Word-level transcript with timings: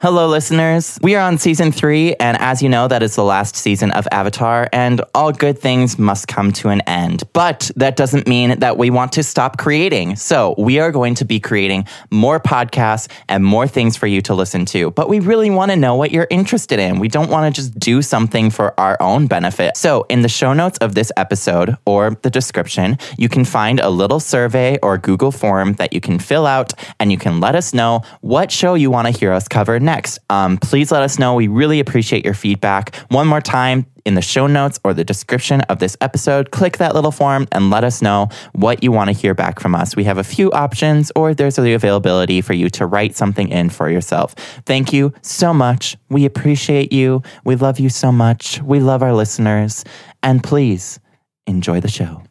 Hello, 0.00 0.28
listeners. 0.28 0.96
We 1.02 1.16
are 1.16 1.26
on 1.26 1.38
season 1.38 1.72
three, 1.72 2.14
and 2.14 2.36
as 2.36 2.62
you 2.62 2.68
know, 2.68 2.86
that 2.86 3.02
is 3.02 3.16
the 3.16 3.24
last 3.24 3.56
season 3.56 3.90
of 3.90 4.06
Avatar, 4.12 4.68
and 4.72 5.00
all 5.12 5.32
good 5.32 5.58
things 5.58 5.98
must 5.98 6.28
come 6.28 6.52
to 6.52 6.68
an 6.68 6.82
end. 6.82 7.24
But 7.32 7.72
that 7.74 7.96
doesn't 7.96 8.28
mean 8.28 8.60
that 8.60 8.78
we 8.78 8.90
want 8.90 9.10
to 9.14 9.24
stop 9.24 9.58
creating. 9.58 10.14
So 10.14 10.54
we 10.56 10.78
are 10.78 10.92
going 10.92 11.16
to 11.16 11.24
be 11.24 11.40
creating 11.40 11.86
more 12.12 12.38
podcasts 12.38 13.10
and 13.28 13.44
more 13.44 13.66
things 13.66 13.96
for 13.96 14.06
you 14.06 14.22
to 14.22 14.34
listen 14.34 14.64
to. 14.66 14.92
But 14.92 15.08
we 15.08 15.18
really 15.18 15.50
want 15.50 15.72
to 15.72 15.76
know 15.76 15.96
what 15.96 16.12
you're 16.12 16.28
interested 16.30 16.78
in. 16.78 17.00
We 17.00 17.08
don't 17.08 17.28
want 17.28 17.52
to 17.52 17.60
just 17.60 17.76
do 17.76 18.00
something 18.00 18.50
for 18.50 18.78
our 18.78 18.96
own 19.02 19.26
benefit. 19.26 19.76
So 19.76 20.06
in 20.08 20.22
the 20.22 20.28
show 20.28 20.52
notes 20.52 20.78
of 20.78 20.94
this 20.94 21.10
episode 21.16 21.76
or 21.86 22.16
the 22.22 22.30
description, 22.30 22.98
you 23.16 23.28
can 23.28 23.44
find 23.44 23.80
a 23.80 23.90
little 23.90 24.20
survey 24.20 24.78
or 24.80 24.96
Google 24.96 25.32
form 25.32 25.72
that 25.72 25.92
you 25.92 26.00
can 26.00 26.20
fill 26.20 26.46
out, 26.46 26.72
and 27.00 27.10
you 27.10 27.18
can 27.18 27.40
let 27.40 27.56
us 27.56 27.74
know 27.74 28.02
what 28.20 28.52
show 28.52 28.74
you 28.74 28.92
want 28.92 29.08
to 29.08 29.18
hear 29.18 29.32
us 29.32 29.48
cover 29.48 29.80
next. 29.88 30.18
Um, 30.28 30.58
please 30.58 30.92
let 30.92 31.02
us 31.02 31.18
know. 31.18 31.34
We 31.34 31.48
really 31.48 31.80
appreciate 31.80 32.22
your 32.24 32.34
feedback. 32.34 32.94
One 33.08 33.26
more 33.26 33.40
time, 33.40 33.86
in 34.04 34.14
the 34.14 34.22
show 34.22 34.46
notes 34.46 34.78
or 34.84 34.92
the 34.94 35.04
description 35.04 35.60
of 35.62 35.78
this 35.80 35.96
episode, 36.00 36.50
click 36.50 36.76
that 36.78 36.94
little 36.94 37.10
form 37.10 37.46
and 37.52 37.70
let 37.70 37.84
us 37.84 38.00
know 38.02 38.28
what 38.52 38.82
you 38.82 38.92
want 38.92 39.08
to 39.08 39.12
hear 39.12 39.34
back 39.34 39.60
from 39.60 39.74
us. 39.74 39.96
We 39.96 40.04
have 40.04 40.18
a 40.18 40.24
few 40.24 40.50
options, 40.52 41.10
or 41.16 41.32
there's 41.34 41.56
the 41.56 41.72
availability 41.72 42.40
for 42.42 42.52
you 42.52 42.68
to 42.70 42.86
write 42.86 43.16
something 43.16 43.48
in 43.48 43.70
for 43.70 43.88
yourself. 43.90 44.34
Thank 44.66 44.92
you 44.92 45.12
so 45.22 45.52
much. 45.54 45.96
We 46.10 46.24
appreciate 46.26 46.92
you. 46.92 47.22
We 47.44 47.56
love 47.56 47.78
you 47.80 47.88
so 47.88 48.12
much. 48.12 48.60
We 48.62 48.80
love 48.80 49.02
our 49.02 49.14
listeners. 49.14 49.84
And 50.22 50.42
please 50.44 51.00
enjoy 51.46 51.80
the 51.80 51.88
show. 51.88 52.22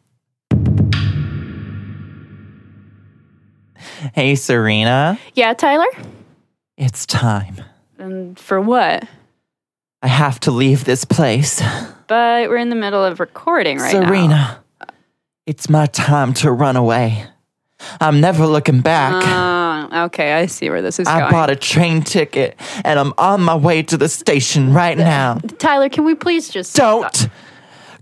Hey, 4.13 4.35
Serena, 4.35 5.19
Yeah, 5.33 5.53
Tyler? 5.53 5.85
It's 6.77 7.05
time. 7.05 7.61
And 7.97 8.37
for 8.39 8.61
what? 8.61 9.07
I 10.01 10.07
have 10.07 10.39
to 10.41 10.51
leave 10.51 10.85
this 10.85 11.05
place. 11.05 11.61
But 12.07 12.49
we're 12.49 12.57
in 12.57 12.69
the 12.69 12.75
middle 12.75 13.03
of 13.03 13.19
recording 13.19 13.79
right 13.79 13.91
Serena, 13.91 14.27
now. 14.79 14.87
it's 15.45 15.69
my 15.69 15.87
time 15.87 16.33
to 16.35 16.51
run 16.51 16.75
away. 16.75 17.25
I'm 17.99 18.21
never 18.21 18.47
looking 18.47 18.81
back. 18.81 19.23
Uh, 19.25 20.05
okay, 20.05 20.33
I 20.33 20.45
see 20.45 20.69
where 20.69 20.81
this 20.81 20.99
is 20.99 21.07
I 21.07 21.19
going. 21.19 21.23
I 21.23 21.31
bought 21.31 21.49
a 21.49 21.55
train 21.55 22.01
ticket 22.03 22.59
and 22.85 22.99
I'm 22.99 23.13
on 23.17 23.41
my 23.41 23.55
way 23.55 23.83
to 23.83 23.97
the 23.97 24.09
station 24.09 24.73
right 24.73 24.97
now. 24.97 25.39
Tyler, 25.59 25.89
can 25.89 26.05
we 26.05 26.15
please 26.15 26.49
just 26.49 26.75
Don't 26.75 27.29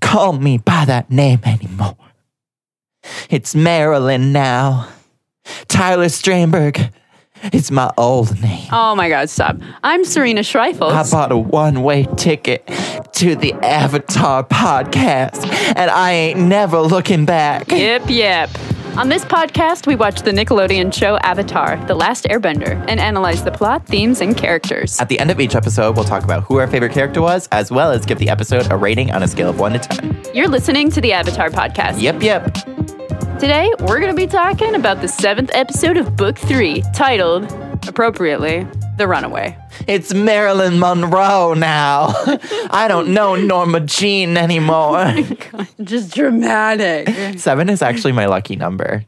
call 0.01 0.33
me 0.33 0.57
by 0.57 0.85
that 0.85 1.09
name 1.09 1.39
anymore. 1.45 1.97
It's 3.29 3.55
Marilyn 3.55 4.31
now. 4.31 4.89
Tyler 5.67 6.05
Strandberg 6.05 6.91
is 7.53 7.71
my 7.71 7.91
old 7.97 8.39
name. 8.41 8.67
Oh 8.71 8.95
my 8.95 9.09
god, 9.09 9.29
stop. 9.29 9.57
I'm 9.83 10.05
Serena 10.05 10.41
Schreifels. 10.41 10.91
I 10.91 11.09
bought 11.09 11.31
a 11.31 11.37
one 11.37 11.83
way 11.83 12.07
ticket 12.17 12.65
to 13.13 13.35
the 13.35 13.53
Avatar 13.53 14.43
podcast 14.43 15.45
and 15.75 15.91
I 15.91 16.11
ain't 16.11 16.39
never 16.39 16.79
looking 16.79 17.25
back. 17.25 17.71
Yep, 17.71 18.03
yep. 18.09 18.49
On 18.97 19.09
this 19.09 19.25
podcast, 19.25 19.87
we 19.87 19.95
watch 19.97 20.21
the 20.21 20.31
Nickelodeon 20.31 20.93
show 20.93 21.17
Avatar, 21.17 21.75
The 21.85 21.95
Last 21.95 22.23
Airbender, 22.25 22.81
and 22.87 22.97
analyze 22.97 23.43
the 23.43 23.51
plot, 23.51 23.85
themes, 23.85 24.21
and 24.21 24.37
characters. 24.37 25.01
At 25.01 25.09
the 25.09 25.19
end 25.19 25.31
of 25.31 25.41
each 25.41 25.53
episode, 25.53 25.97
we'll 25.97 26.05
talk 26.05 26.23
about 26.23 26.43
who 26.45 26.59
our 26.59 26.67
favorite 26.67 26.93
character 26.93 27.21
was, 27.21 27.49
as 27.51 27.69
well 27.69 27.91
as 27.91 28.05
give 28.05 28.19
the 28.19 28.29
episode 28.29 28.71
a 28.71 28.77
rating 28.77 29.11
on 29.11 29.21
a 29.21 29.27
scale 29.27 29.49
of 29.49 29.59
1 29.59 29.73
to 29.73 29.79
10. 29.79 30.21
You're 30.33 30.47
listening 30.47 30.89
to 30.91 31.01
the 31.01 31.11
Avatar 31.11 31.49
podcast. 31.49 32.01
Yep, 32.01 32.23
yep. 32.23 32.94
Today, 33.39 33.69
we're 33.81 33.99
going 33.99 34.11
to 34.11 34.15
be 34.15 34.27
talking 34.27 34.75
about 34.75 35.01
the 35.01 35.09
seventh 35.09 35.51
episode 35.53 35.97
of 35.97 36.15
Book 36.15 36.37
Three, 36.37 36.81
titled, 36.93 37.51
appropriately, 37.85 38.65
The 38.97 39.07
Runaway. 39.07 39.57
It's 39.87 40.13
Marilyn 40.13 40.79
Monroe 40.79 41.53
now. 41.53 42.13
I 42.71 42.85
don't 42.87 43.13
know 43.13 43.35
Norma 43.35 43.81
Jean 43.81 44.37
anymore. 44.37 45.13
Oh 45.53 45.67
Just 45.83 46.13
dramatic. 46.13 47.39
Seven 47.39 47.69
is 47.69 47.81
actually 47.81 48.13
my 48.13 48.25
lucky 48.25 48.55
number. 48.55 49.05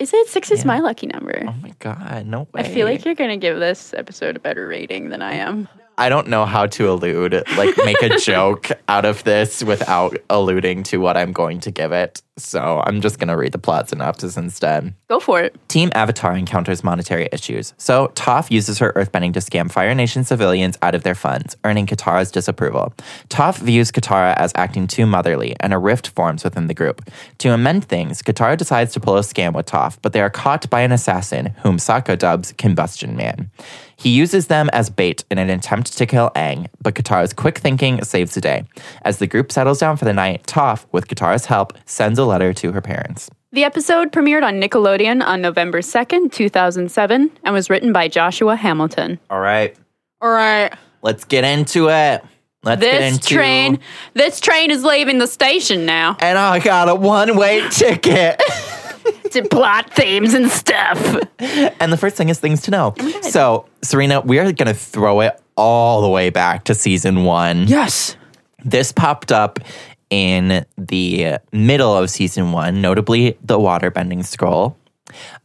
Is 0.00 0.12
it 0.12 0.28
six 0.28 0.50
is 0.50 0.64
my 0.64 0.80
lucky 0.80 1.06
number? 1.06 1.44
Oh 1.46 1.54
my 1.62 1.72
God, 1.78 2.26
no 2.26 2.48
way. 2.52 2.62
I 2.62 2.62
feel 2.62 2.86
like 2.86 3.04
you're 3.04 3.14
going 3.14 3.30
to 3.30 3.36
give 3.36 3.58
this 3.58 3.94
episode 3.94 4.36
a 4.36 4.40
better 4.40 4.66
rating 4.66 5.08
than 5.10 5.22
I 5.22 5.34
am. 5.34 5.68
I 5.98 6.08
don't 6.08 6.28
know 6.28 6.46
how 6.46 6.66
to 6.66 6.90
allude, 6.90 7.42
like 7.56 7.76
make 7.84 8.00
a 8.02 8.18
joke 8.20 8.70
out 8.88 9.04
of 9.04 9.24
this 9.24 9.64
without 9.64 10.16
alluding 10.30 10.84
to 10.84 10.98
what 10.98 11.16
I'm 11.16 11.32
going 11.32 11.58
to 11.60 11.72
give 11.72 11.90
it. 11.90 12.22
So 12.36 12.80
I'm 12.86 13.00
just 13.00 13.18
going 13.18 13.28
to 13.28 13.36
read 13.36 13.50
the 13.50 13.58
plot 13.58 13.88
synopsis 13.88 14.36
instead. 14.36 14.94
Go 15.08 15.18
for 15.18 15.40
it. 15.40 15.56
Team 15.68 15.90
Avatar 15.96 16.36
encounters 16.36 16.84
monetary 16.84 17.28
issues, 17.32 17.74
so 17.78 18.12
Toph 18.14 18.48
uses 18.48 18.78
her 18.78 18.92
earthbending 18.92 19.34
to 19.34 19.40
scam 19.40 19.68
Fire 19.68 19.92
Nation 19.92 20.22
civilians 20.22 20.78
out 20.80 20.94
of 20.94 21.02
their 21.02 21.16
funds, 21.16 21.56
earning 21.64 21.86
Katara's 21.86 22.30
disapproval. 22.30 22.94
Toph 23.28 23.58
views 23.58 23.90
Katara 23.90 24.36
as 24.36 24.52
acting 24.54 24.86
too 24.86 25.04
motherly, 25.04 25.56
and 25.58 25.74
a 25.74 25.78
rift 25.78 26.10
forms 26.10 26.44
within 26.44 26.68
the 26.68 26.74
group. 26.74 27.10
To 27.38 27.52
amend 27.52 27.86
things, 27.86 28.22
Katara 28.22 28.56
decides 28.56 28.92
to 28.92 29.00
pull 29.00 29.16
a 29.16 29.22
scam 29.22 29.52
with 29.52 29.66
Toph, 29.66 29.98
but 30.00 30.12
they 30.12 30.20
are 30.20 30.30
caught 30.30 30.70
by 30.70 30.82
an 30.82 30.92
assassin, 30.92 31.46
whom 31.64 31.78
Sokka 31.78 32.16
dubs 32.16 32.52
Combustion 32.52 33.16
Man. 33.16 33.50
He 33.98 34.10
uses 34.10 34.46
them 34.46 34.70
as 34.72 34.90
bait 34.90 35.24
in 35.28 35.38
an 35.38 35.50
attempt 35.50 35.98
to 35.98 36.06
kill 36.06 36.30
Aang, 36.36 36.68
but 36.80 36.94
Katara's 36.94 37.32
quick 37.32 37.58
thinking 37.58 38.02
saves 38.04 38.34
the 38.34 38.40
day. 38.40 38.64
As 39.02 39.18
the 39.18 39.26
group 39.26 39.50
settles 39.50 39.80
down 39.80 39.96
for 39.96 40.04
the 40.04 40.12
night, 40.12 40.44
Toph, 40.46 40.86
with 40.92 41.08
Katara's 41.08 41.46
help, 41.46 41.72
sends 41.84 42.16
a 42.18 42.24
letter 42.24 42.54
to 42.54 42.70
her 42.72 42.80
parents. 42.80 43.28
The 43.50 43.64
episode 43.64 44.12
premiered 44.12 44.44
on 44.44 44.60
Nickelodeon 44.60 45.24
on 45.24 45.40
November 45.40 45.80
2nd, 45.80 46.30
2007, 46.32 47.30
and 47.42 47.54
was 47.54 47.68
written 47.68 47.92
by 47.92 48.06
Joshua 48.06 48.54
Hamilton. 48.54 49.18
All 49.30 49.40
right. 49.40 49.74
All 50.20 50.30
right. 50.30 50.72
Let's 51.02 51.24
get 51.24 51.44
into 51.44 51.88
it. 51.88 52.22
Let's 52.64 52.80
get 52.80 52.98
This 52.98 53.14
into 53.14 53.28
train, 53.28 53.78
this 54.14 54.40
train 54.40 54.72
is 54.72 54.84
leaving 54.84 55.18
the 55.18 55.28
station 55.28 55.86
now. 55.86 56.16
And 56.20 56.36
I 56.36 56.58
got 56.58 56.88
a 56.88 56.94
one-way 56.94 57.68
ticket. 57.70 58.42
To 59.32 59.42
plot 59.48 59.92
themes 59.94 60.32
and 60.32 60.50
stuff. 60.50 60.98
and 61.38 61.92
the 61.92 61.96
first 61.98 62.16
thing 62.16 62.30
is 62.30 62.40
things 62.40 62.62
to 62.62 62.70
know. 62.70 62.94
Oh 62.98 63.20
so, 63.22 63.68
Serena, 63.82 64.20
we 64.22 64.38
are 64.38 64.44
going 64.52 64.68
to 64.68 64.74
throw 64.74 65.20
it 65.20 65.38
all 65.56 66.00
the 66.00 66.08
way 66.08 66.30
back 66.30 66.64
to 66.64 66.74
season 66.74 67.24
one. 67.24 67.66
Yes. 67.66 68.16
This 68.64 68.90
popped 68.90 69.30
up 69.30 69.60
in 70.08 70.64
the 70.78 71.38
middle 71.52 71.94
of 71.94 72.08
season 72.10 72.52
one, 72.52 72.80
notably 72.80 73.36
the 73.42 73.58
waterbending 73.58 74.24
scroll. 74.24 74.76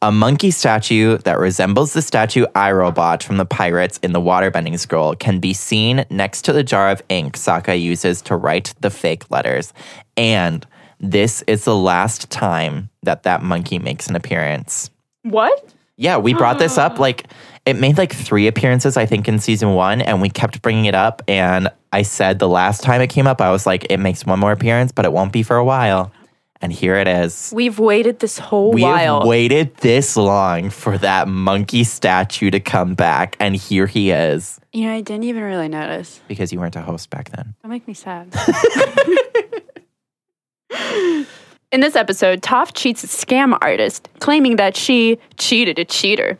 A 0.02 0.12
monkey 0.12 0.52
statue 0.52 1.18
that 1.20 1.40
resembles 1.40 1.94
the 1.94 2.02
statue 2.02 2.46
Iroh 2.56 2.94
bought 2.94 3.24
from 3.24 3.38
the 3.38 3.46
Pirates 3.46 3.98
in 4.04 4.12
the 4.12 4.20
waterbending 4.22 4.78
scroll 4.78 5.16
can 5.16 5.40
be 5.40 5.54
seen 5.54 6.06
next 6.10 6.44
to 6.44 6.54
the 6.54 6.64
jar 6.64 6.90
of 6.90 7.02
ink 7.10 7.38
Sokka 7.38 7.80
uses 7.80 8.22
to 8.24 8.36
write 8.36 8.74
the 8.82 8.90
fake 8.90 9.30
letters. 9.32 9.74
And 10.18 10.66
this 11.04 11.44
is 11.48 11.66
the 11.66 11.76
last 11.76 12.30
time 12.32 12.90
that 13.04 13.24
that 13.24 13.44
monkey 13.44 13.78
makes 13.78 14.08
an 14.08 14.16
appearance. 14.16 14.90
What? 15.24 15.72
Yeah, 15.98 16.18
we 16.18 16.34
brought 16.34 16.58
this 16.58 16.78
up 16.80 16.98
like 17.08 17.26
it 17.66 17.76
made 17.76 17.98
like 17.98 18.14
three 18.14 18.48
appearances, 18.48 18.98
I 18.98 19.06
think, 19.06 19.28
in 19.28 19.38
season 19.40 19.74
one, 19.74 20.02
and 20.02 20.22
we 20.22 20.30
kept 20.30 20.62
bringing 20.62 20.86
it 20.86 20.96
up. 20.96 21.22
And 21.28 21.70
I 21.92 22.02
said 22.02 22.40
the 22.40 22.50
last 22.50 22.82
time 22.84 23.00
it 23.02 23.08
came 23.08 23.28
up, 23.28 23.40
I 23.42 23.52
was 23.52 23.66
like, 23.66 23.86
it 23.90 23.98
makes 23.98 24.26
one 24.26 24.40
more 24.40 24.52
appearance, 24.52 24.92
but 24.92 25.06
it 25.06 25.14
won't 25.14 25.32
be 25.32 25.44
for 25.44 25.56
a 25.58 25.64
while. 25.64 26.12
And 26.62 26.72
here 26.72 26.96
it 26.96 27.10
is. 27.10 27.52
We've 27.54 27.78
waited 27.78 28.20
this 28.20 28.38
whole 28.38 28.72
We 28.72 28.84
while. 28.84 29.20
have 29.20 29.28
waited 29.28 29.76
this 29.78 30.16
long 30.16 30.70
for 30.70 30.98
that 31.00 31.28
monkey 31.28 31.84
statue 31.84 32.50
to 32.52 32.60
come 32.62 32.96
back, 32.96 33.36
and 33.42 33.54
here 33.56 33.86
he 33.86 34.12
is. 34.12 34.60
you 34.72 34.86
know, 34.88 34.94
I 34.94 35.02
didn't 35.02 35.26
even 35.26 35.44
really 35.44 35.68
notice. 35.68 36.22
Because 36.30 36.54
you 36.54 36.60
weren't 36.62 36.78
a 36.78 36.82
host 36.82 37.10
back 37.10 37.30
then. 37.32 37.54
Don't 37.62 37.70
make 37.70 37.86
me 37.88 37.94
sad. 37.94 38.34
In 41.72 41.80
this 41.80 41.96
episode, 41.96 42.42
Toph 42.42 42.74
cheats 42.74 43.04
a 43.04 43.08
scam 43.08 43.58
artist, 43.62 44.08
claiming 44.20 44.58
that 44.58 44.78
she 44.78 45.18
cheated 45.38 45.80
a 45.80 45.86
cheater. 45.86 46.38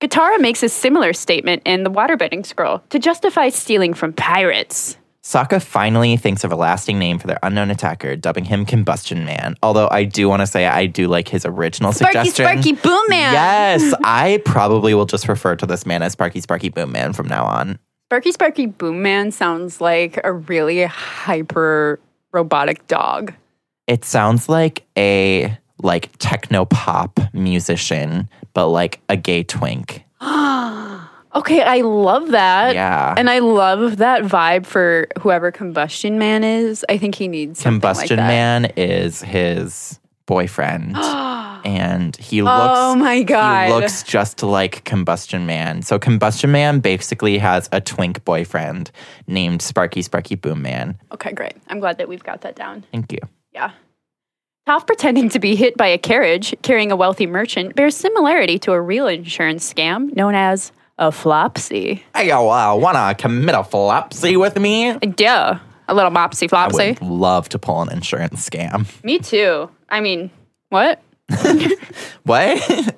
Katara 0.00 0.40
makes 0.40 0.64
a 0.64 0.68
similar 0.68 1.12
statement 1.12 1.62
in 1.64 1.84
the 1.84 1.90
waterbending 1.90 2.44
scroll 2.44 2.80
to 2.90 2.98
justify 2.98 3.48
stealing 3.48 3.94
from 3.94 4.12
pirates. 4.12 4.96
Sokka 5.22 5.62
finally 5.62 6.16
thinks 6.16 6.42
of 6.42 6.50
a 6.50 6.56
lasting 6.56 6.98
name 6.98 7.20
for 7.20 7.28
their 7.28 7.38
unknown 7.44 7.70
attacker, 7.70 8.16
dubbing 8.16 8.44
him 8.44 8.66
Combustion 8.66 9.24
Man. 9.24 9.54
Although 9.62 9.88
I 9.88 10.02
do 10.02 10.28
want 10.28 10.40
to 10.40 10.48
say 10.48 10.66
I 10.66 10.86
do 10.86 11.06
like 11.06 11.28
his 11.28 11.46
original 11.46 11.92
suggestion. 11.92 12.34
Sparky 12.34 12.62
suggestion. 12.62 12.82
Sparky 12.82 12.88
Boom 12.88 13.08
Man! 13.08 13.32
Yes, 13.32 13.94
I 14.04 14.42
probably 14.44 14.94
will 14.94 15.06
just 15.06 15.28
refer 15.28 15.54
to 15.54 15.66
this 15.66 15.86
man 15.86 16.02
as 16.02 16.12
Sparky 16.14 16.40
Sparky 16.40 16.70
Boom 16.70 16.90
Man 16.90 17.12
from 17.12 17.28
now 17.28 17.44
on. 17.44 17.78
Sparky 18.08 18.32
Sparky 18.32 18.66
Boom 18.66 19.00
Man 19.00 19.30
sounds 19.30 19.80
like 19.80 20.18
a 20.24 20.32
really 20.32 20.82
hyper 20.82 22.00
robotic 22.32 22.84
dog. 22.88 23.32
It 23.92 24.06
sounds 24.06 24.48
like 24.48 24.86
a 24.96 25.54
like 25.82 26.08
techno 26.18 26.64
pop 26.64 27.20
musician, 27.34 28.26
but 28.54 28.68
like 28.68 29.02
a 29.10 29.18
gay 29.18 29.42
twink. 29.42 30.04
Okay, 31.34 31.62
I 31.62 31.80
love 31.80 32.32
that. 32.32 32.74
Yeah. 32.74 33.14
And 33.16 33.30
I 33.30 33.38
love 33.38 33.96
that 33.96 34.22
vibe 34.22 34.66
for 34.66 35.08
whoever 35.18 35.50
Combustion 35.50 36.18
Man 36.18 36.44
is. 36.44 36.84
I 36.90 36.98
think 36.98 37.14
he 37.14 37.26
needs 37.26 37.62
Combustion 37.62 38.18
like. 38.18 38.26
Man 38.26 38.64
is 38.76 39.22
his 39.22 39.98
boyfriend. 40.26 40.94
and 41.64 42.14
he 42.16 42.42
oh 42.42 42.44
looks 42.44 42.78
Oh 42.78 42.94
my 42.96 43.22
God. 43.22 43.68
he 43.68 43.72
looks 43.72 44.02
just 44.02 44.42
like 44.42 44.84
Combustion 44.84 45.46
Man. 45.46 45.80
So 45.80 45.98
Combustion 45.98 46.52
Man 46.52 46.80
basically 46.80 47.38
has 47.38 47.66
a 47.72 47.80
twink 47.80 48.22
boyfriend 48.26 48.90
named 49.26 49.62
Sparky 49.62 50.02
Sparky 50.02 50.34
Boom 50.34 50.60
Man. 50.60 50.98
Okay, 51.12 51.32
great. 51.32 51.54
I'm 51.68 51.80
glad 51.80 51.96
that 51.96 52.08
we've 52.08 52.22
got 52.22 52.42
that 52.42 52.56
down. 52.56 52.84
Thank 52.92 53.10
you. 53.10 53.20
Yeah. 53.52 53.72
Toph 54.68 54.86
pretending 54.86 55.28
to 55.30 55.38
be 55.40 55.56
hit 55.56 55.76
by 55.76 55.88
a 55.88 55.98
carriage 55.98 56.54
carrying 56.62 56.92
a 56.92 56.96
wealthy 56.96 57.26
merchant 57.26 57.74
bears 57.74 57.96
similarity 57.96 58.58
to 58.60 58.72
a 58.72 58.80
real 58.80 59.08
insurance 59.08 59.70
scam 59.72 60.14
known 60.14 60.34
as 60.34 60.70
a 60.98 61.10
flopsy. 61.10 62.04
Hey, 62.14 62.28
yo, 62.28 62.48
uh, 62.48 62.76
wanna 62.76 63.14
commit 63.16 63.54
a 63.54 63.64
flopsy 63.64 64.36
with 64.36 64.58
me? 64.58 64.96
Duh. 64.98 65.58
A 65.88 65.94
little 65.94 66.12
mopsy 66.12 66.44
I 66.44 66.48
flopsy. 66.68 66.88
would 67.00 67.02
love 67.02 67.48
to 67.50 67.58
pull 67.58 67.82
an 67.82 67.90
insurance 67.90 68.48
scam. 68.48 68.86
Me 69.04 69.18
too. 69.18 69.68
I 69.88 70.00
mean, 70.00 70.30
what? 70.68 71.02
What? 72.24 72.94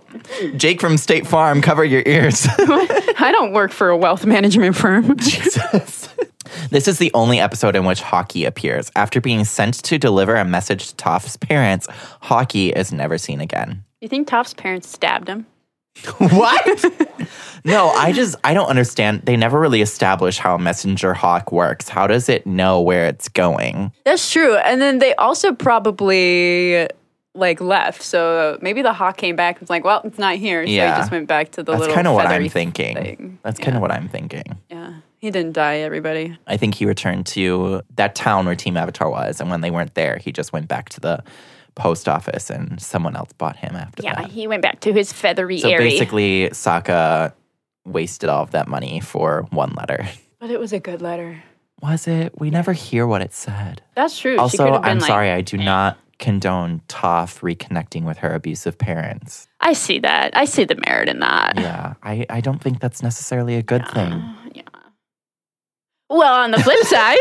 Jake 0.57 0.81
from 0.83 0.99
State 0.99 1.27
Farm, 1.27 1.63
cover 1.63 1.83
your 1.83 2.03
ears. 2.05 2.47
I 2.59 3.31
don't 3.33 3.53
work 3.55 3.73
for 3.73 3.89
a 3.89 3.97
wealth 3.97 4.27
management 4.27 4.77
firm. 4.77 5.17
Jesus. 5.19 6.09
This 6.71 6.89
is 6.89 6.99
the 6.99 7.11
only 7.15 7.41
episode 7.41 7.77
in 7.77 7.85
which 7.85 8.01
Hawky 8.03 8.45
appears. 8.45 8.91
After 8.97 9.21
being 9.21 9.45
sent 9.45 9.75
to 9.85 9.99
deliver 9.99 10.37
a 10.37 10.45
message 10.45 10.89
to 10.89 10.97
Toph's 10.97 11.37
parents, 11.37 11.87
Hawky 12.23 12.71
is 12.71 12.93
never 12.93 13.19
seen 13.19 13.41
again. 13.41 13.85
you 14.01 14.09
think 14.09 14.29
Toph's 14.29 14.55
parents 14.55 14.89
stabbed 14.89 15.29
him? 15.29 15.47
What? 16.19 16.85
no, 17.65 17.89
I 17.91 18.13
just 18.13 18.35
I 18.43 18.53
don't 18.53 18.67
understand. 18.69 19.23
They 19.25 19.37
never 19.37 19.61
really 19.61 19.81
establish 19.81 20.39
how 20.39 20.57
a 20.57 20.59
messenger 20.59 21.15
hawk 21.15 21.53
works. 21.53 21.89
How 21.89 22.07
does 22.09 22.29
it 22.29 22.47
know 22.47 22.81
where 22.81 23.07
it's 23.07 23.29
going? 23.29 23.93
That's 24.05 24.31
true. 24.33 24.57
And 24.57 24.83
then 24.83 24.99
they 24.99 25.15
also 25.15 25.53
probably 25.53 26.89
like 27.37 27.61
left. 27.61 28.03
So 28.03 28.59
maybe 28.61 28.83
the 28.83 28.93
hawk 28.93 29.17
came 29.17 29.37
back 29.37 29.57
and 29.57 29.61
was 29.63 29.71
like, 29.71 29.85
well, 29.85 30.01
it's 30.05 30.19
not 30.19 30.37
here. 30.37 30.65
So 30.67 30.71
Yeah. 30.73 30.95
he 30.97 31.01
just 31.01 31.11
went 31.13 31.27
back 31.29 31.53
to 31.53 31.63
the 31.63 31.73
That's 31.73 31.81
little 31.81 31.95
kind 31.95 32.07
of 32.07 32.15
what 32.15 32.27
I'm 32.27 32.49
thinking. 32.49 32.95
thing. 32.97 33.39
That's 33.43 33.59
kind 33.61 33.77
of 33.77 33.81
what 33.83 33.91
I'm 33.93 34.09
thinking. 34.09 34.59
Yeah. 34.71 34.95
He 35.25 35.31
didn't 35.31 35.55
die, 35.55 35.79
everybody. 35.79 36.37
I 36.47 36.59
think 36.59 36.75
he 36.75 36.85
returned 36.85 37.25
to 37.29 37.81
that 37.97 38.15
town 38.15 38.45
where 38.45 38.55
Team 38.55 38.77
Avatar 38.77 39.09
was, 39.09 39.41
and 39.41 39.49
when 39.49 39.63
they 39.63 39.71
weren't 39.71 39.95
there, 39.95 40.19
he 40.19 40.33
just 40.33 40.53
went 40.53 40.69
back 40.69 40.91
to 40.91 41.01
the 41.01 41.25
post 41.77 42.11
office, 42.11 42.51
and 42.51 42.79
someone 42.79 43.17
else 43.17 43.33
bought 43.33 43.57
him 43.57 43.75
after 43.75 44.03
Yeah, 44.03 44.17
that. 44.17 44.31
he 44.31 44.47
went 44.47 44.61
back 44.61 44.81
to 44.81 44.93
his 44.93 45.15
feathery 45.15 45.61
So 45.61 45.71
area. 45.71 45.89
basically, 45.89 46.51
Sokka 46.51 47.33
wasted 47.87 48.29
all 48.29 48.43
of 48.43 48.51
that 48.51 48.69
money 48.69 49.01
for 49.01 49.47
one 49.49 49.73
letter. 49.79 50.07
But 50.41 50.51
it 50.51 50.61
was 50.61 50.75
a 50.75 50.79
good 50.79 51.01
letter. 51.01 51.43
Was 51.81 52.07
it? 52.07 52.39
We 52.39 52.51
never 52.51 52.75
hear 52.75 53.07
what 53.07 53.23
it 53.23 53.33
said. 53.33 53.81
That's 53.95 54.19
true. 54.19 54.37
Also, 54.37 54.71
have 54.75 54.83
been 54.83 54.91
I'm 54.91 54.99
like, 54.99 55.07
sorry, 55.09 55.31
I 55.31 55.41
do 55.41 55.57
not 55.57 55.99
condone 56.19 56.83
Toph 56.87 57.41
reconnecting 57.41 58.05
with 58.05 58.19
her 58.19 58.35
abusive 58.35 58.77
parents. 58.77 59.49
I 59.61 59.73
see 59.73 60.01
that. 60.01 60.37
I 60.37 60.45
see 60.45 60.65
the 60.65 60.77
merit 60.87 61.09
in 61.09 61.21
that. 61.21 61.55
Yeah, 61.57 61.95
I, 62.03 62.27
I 62.29 62.43
don't 62.43 62.61
think 62.61 62.81
that's 62.81 63.03
necessarily 63.03 63.57
a 63.57 63.63
good 63.63 63.89
thing. 63.89 64.23
Yeah. 66.15 66.19
Well, 66.19 66.35
on 66.35 66.51
the 66.51 66.63
flip 66.63 66.79
side, 66.83 67.19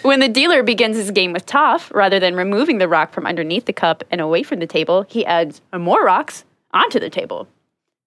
when 0.02 0.20
the 0.20 0.28
dealer 0.28 0.62
begins 0.62 0.96
his 0.96 1.10
game 1.10 1.32
with 1.32 1.46
Toph, 1.46 1.92
rather 1.94 2.20
than 2.20 2.34
removing 2.34 2.78
the 2.78 2.88
rock 2.88 3.12
from 3.12 3.26
underneath 3.26 3.66
the 3.66 3.72
cup 3.72 4.04
and 4.10 4.20
away 4.20 4.42
from 4.42 4.60
the 4.60 4.66
table, 4.66 5.04
he 5.08 5.26
adds 5.26 5.60
more 5.76 6.04
rocks 6.04 6.44
onto 6.72 7.00
the 7.00 7.10
table. 7.10 7.48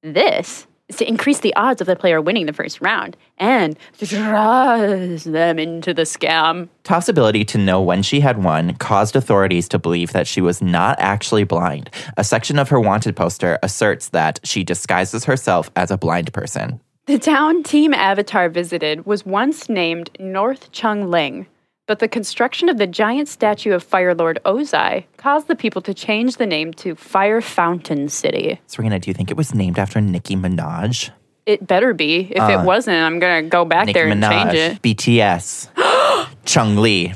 This 0.04 0.68
is 0.88 0.98
to 0.98 1.08
increase 1.08 1.40
the 1.40 1.56
odds 1.56 1.82
of 1.82 1.88
the 1.88 1.96
player 1.96 2.22
winning 2.22 2.46
the 2.46 2.54
first 2.54 2.82
round 2.82 3.16
and 3.38 3.78
draws 3.98 5.24
them 5.24 5.60
into 5.60 5.94
the 5.94 6.04
scam. 6.04 6.70
Toph's 6.84 7.10
ability 7.10 7.46
to 7.46 7.58
know 7.58 7.82
when 7.82 8.04
she 8.04 8.20
had 8.20 8.44
won 8.44 8.74
caused 8.76 9.16
authorities 9.16 9.68
to 9.70 9.80
believe 9.80 10.12
that 10.14 10.28
she 10.28 10.42
was 10.42 10.62
not 10.62 11.00
actually 11.00 11.44
blind. 11.44 11.90
A 12.18 12.24
section 12.24 12.58
of 12.60 12.70
her 12.70 12.80
wanted 12.80 13.16
poster 13.16 13.60
asserts 13.64 14.10
that 14.10 14.40
she 14.44 14.64
disguises 14.64 15.26
herself 15.26 15.70
as 15.76 15.92
a 15.92 15.98
blind 15.98 16.34
person. 16.34 16.80
The 17.08 17.18
town 17.18 17.64
Team 17.64 17.94
Avatar 17.94 18.48
visited 18.48 19.06
was 19.08 19.26
once 19.26 19.68
named 19.70 20.12
North 20.20 20.72
Chung 20.72 21.10
Ling, 21.10 21.48
but 21.88 21.98
the 21.98 22.08
construction 22.08 22.70
of 22.70 22.78
the 22.78 22.86
giant 22.86 23.28
statue 23.28 23.74
of 23.74 23.84
Fire 23.84 24.14
Lord 24.14 24.40
Ozai 24.46 25.06
caused 25.18 25.48
the 25.48 25.56
people 25.56 25.82
to 25.82 25.96
change 25.96 26.38
the 26.38 26.46
name 26.46 26.74
to 26.76 26.94
Fire 26.96 27.42
Fountain 27.42 28.08
City. 28.08 28.62
Serena, 28.68 29.00
do 29.00 29.10
you 29.10 29.16
think 29.16 29.32
it 29.32 29.38
was 29.38 29.54
named 29.56 29.80
after 29.80 30.00
Nicki 30.00 30.36
Minaj? 30.36 31.10
It 31.48 31.66
better 31.66 31.96
be. 31.96 32.28
If 32.32 32.50
it 32.50 32.64
wasn't, 32.64 32.98
I'm 33.04 33.18
gonna 33.18 33.42
go 33.42 33.66
back 33.66 33.84
Uh, 33.84 33.86
Nicki 33.86 33.94
there 33.94 34.08
and 34.08 34.24
change 34.24 34.54
it. 34.54 34.82
BTS, 34.84 35.70
Chung 36.46 36.78
Lee. 36.78 37.14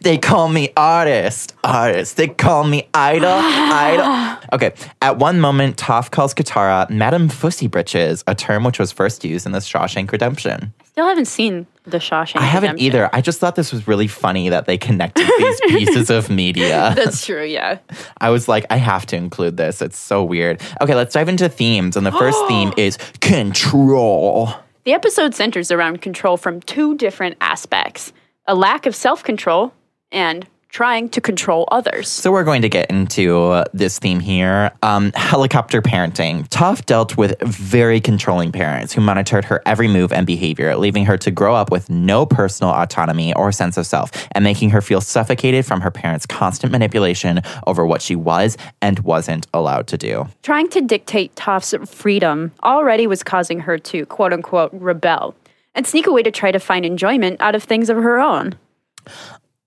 They 0.00 0.18
call 0.18 0.48
me 0.48 0.72
artist, 0.76 1.54
artist. 1.64 2.16
They 2.18 2.28
call 2.28 2.64
me 2.64 2.88
idol, 2.94 3.30
idol. 3.32 4.36
Okay, 4.52 4.74
at 5.02 5.18
one 5.18 5.40
moment, 5.40 5.76
Toph 5.76 6.10
calls 6.12 6.32
Katara 6.32 6.88
Madam 6.88 7.28
Fussy 7.28 7.66
Britches, 7.66 8.22
a 8.28 8.34
term 8.34 8.62
which 8.62 8.78
was 8.78 8.92
first 8.92 9.24
used 9.24 9.44
in 9.44 9.50
the 9.52 9.58
Shawshank 9.58 10.12
Redemption. 10.12 10.72
Still 10.84 11.08
haven't 11.08 11.24
seen 11.24 11.66
the 11.84 11.98
Shawshank. 11.98 12.36
I 12.36 12.44
haven't 12.44 12.74
Redemption. 12.74 12.86
either. 12.86 13.10
I 13.12 13.20
just 13.22 13.40
thought 13.40 13.56
this 13.56 13.72
was 13.72 13.88
really 13.88 14.06
funny 14.06 14.48
that 14.50 14.66
they 14.66 14.78
connected 14.78 15.26
these 15.38 15.60
pieces 15.68 16.10
of 16.10 16.30
media. 16.30 16.92
That's 16.96 17.26
true. 17.26 17.42
Yeah. 17.44 17.78
I 18.20 18.30
was 18.30 18.46
like, 18.46 18.66
I 18.70 18.76
have 18.76 19.04
to 19.06 19.16
include 19.16 19.56
this. 19.56 19.82
It's 19.82 19.98
so 19.98 20.22
weird. 20.22 20.60
Okay, 20.80 20.94
let's 20.94 21.12
dive 21.14 21.28
into 21.28 21.48
themes. 21.48 21.96
And 21.96 22.06
the 22.06 22.12
first 22.12 22.38
theme 22.48 22.72
is 22.76 22.98
control. 23.20 24.50
The 24.84 24.92
episode 24.92 25.34
centers 25.34 25.72
around 25.72 26.02
control 26.02 26.36
from 26.36 26.60
two 26.60 26.96
different 26.96 27.36
aspects: 27.40 28.12
a 28.46 28.54
lack 28.54 28.86
of 28.86 28.94
self-control 28.94 29.72
and 30.12 30.46
trying 30.76 31.08
to 31.08 31.22
control 31.22 31.66
others. 31.72 32.06
So 32.06 32.30
we're 32.30 32.44
going 32.44 32.60
to 32.60 32.68
get 32.68 32.90
into 32.90 33.38
uh, 33.38 33.64
this 33.72 33.98
theme 33.98 34.20
here. 34.20 34.70
Um, 34.82 35.10
helicopter 35.14 35.80
parenting. 35.80 36.46
Toph 36.50 36.84
dealt 36.84 37.16
with 37.16 37.40
very 37.40 37.98
controlling 37.98 38.52
parents 38.52 38.92
who 38.92 39.00
monitored 39.00 39.46
her 39.46 39.62
every 39.64 39.88
move 39.88 40.12
and 40.12 40.26
behavior, 40.26 40.76
leaving 40.76 41.06
her 41.06 41.16
to 41.16 41.30
grow 41.30 41.54
up 41.54 41.70
with 41.70 41.88
no 41.88 42.26
personal 42.26 42.74
autonomy 42.74 43.32
or 43.32 43.52
sense 43.52 43.78
of 43.78 43.86
self, 43.86 44.10
and 44.32 44.44
making 44.44 44.68
her 44.68 44.82
feel 44.82 45.00
suffocated 45.00 45.64
from 45.64 45.80
her 45.80 45.90
parents' 45.90 46.26
constant 46.26 46.72
manipulation 46.72 47.40
over 47.66 47.86
what 47.86 48.02
she 48.02 48.14
was 48.14 48.58
and 48.82 48.98
wasn't 48.98 49.46
allowed 49.54 49.86
to 49.86 49.96
do. 49.96 50.28
Trying 50.42 50.68
to 50.68 50.82
dictate 50.82 51.34
Toph's 51.36 51.74
freedom 51.88 52.52
already 52.62 53.06
was 53.06 53.22
causing 53.22 53.60
her 53.60 53.78
to 53.78 54.04
quote 54.04 54.34
unquote 54.34 54.72
rebel 54.74 55.34
and 55.74 55.86
sneak 55.86 56.06
away 56.06 56.22
to 56.22 56.30
try 56.30 56.52
to 56.52 56.58
find 56.58 56.84
enjoyment 56.84 57.40
out 57.40 57.54
of 57.54 57.62
things 57.62 57.88
of 57.88 57.96
her 57.96 58.18
own. 58.18 58.56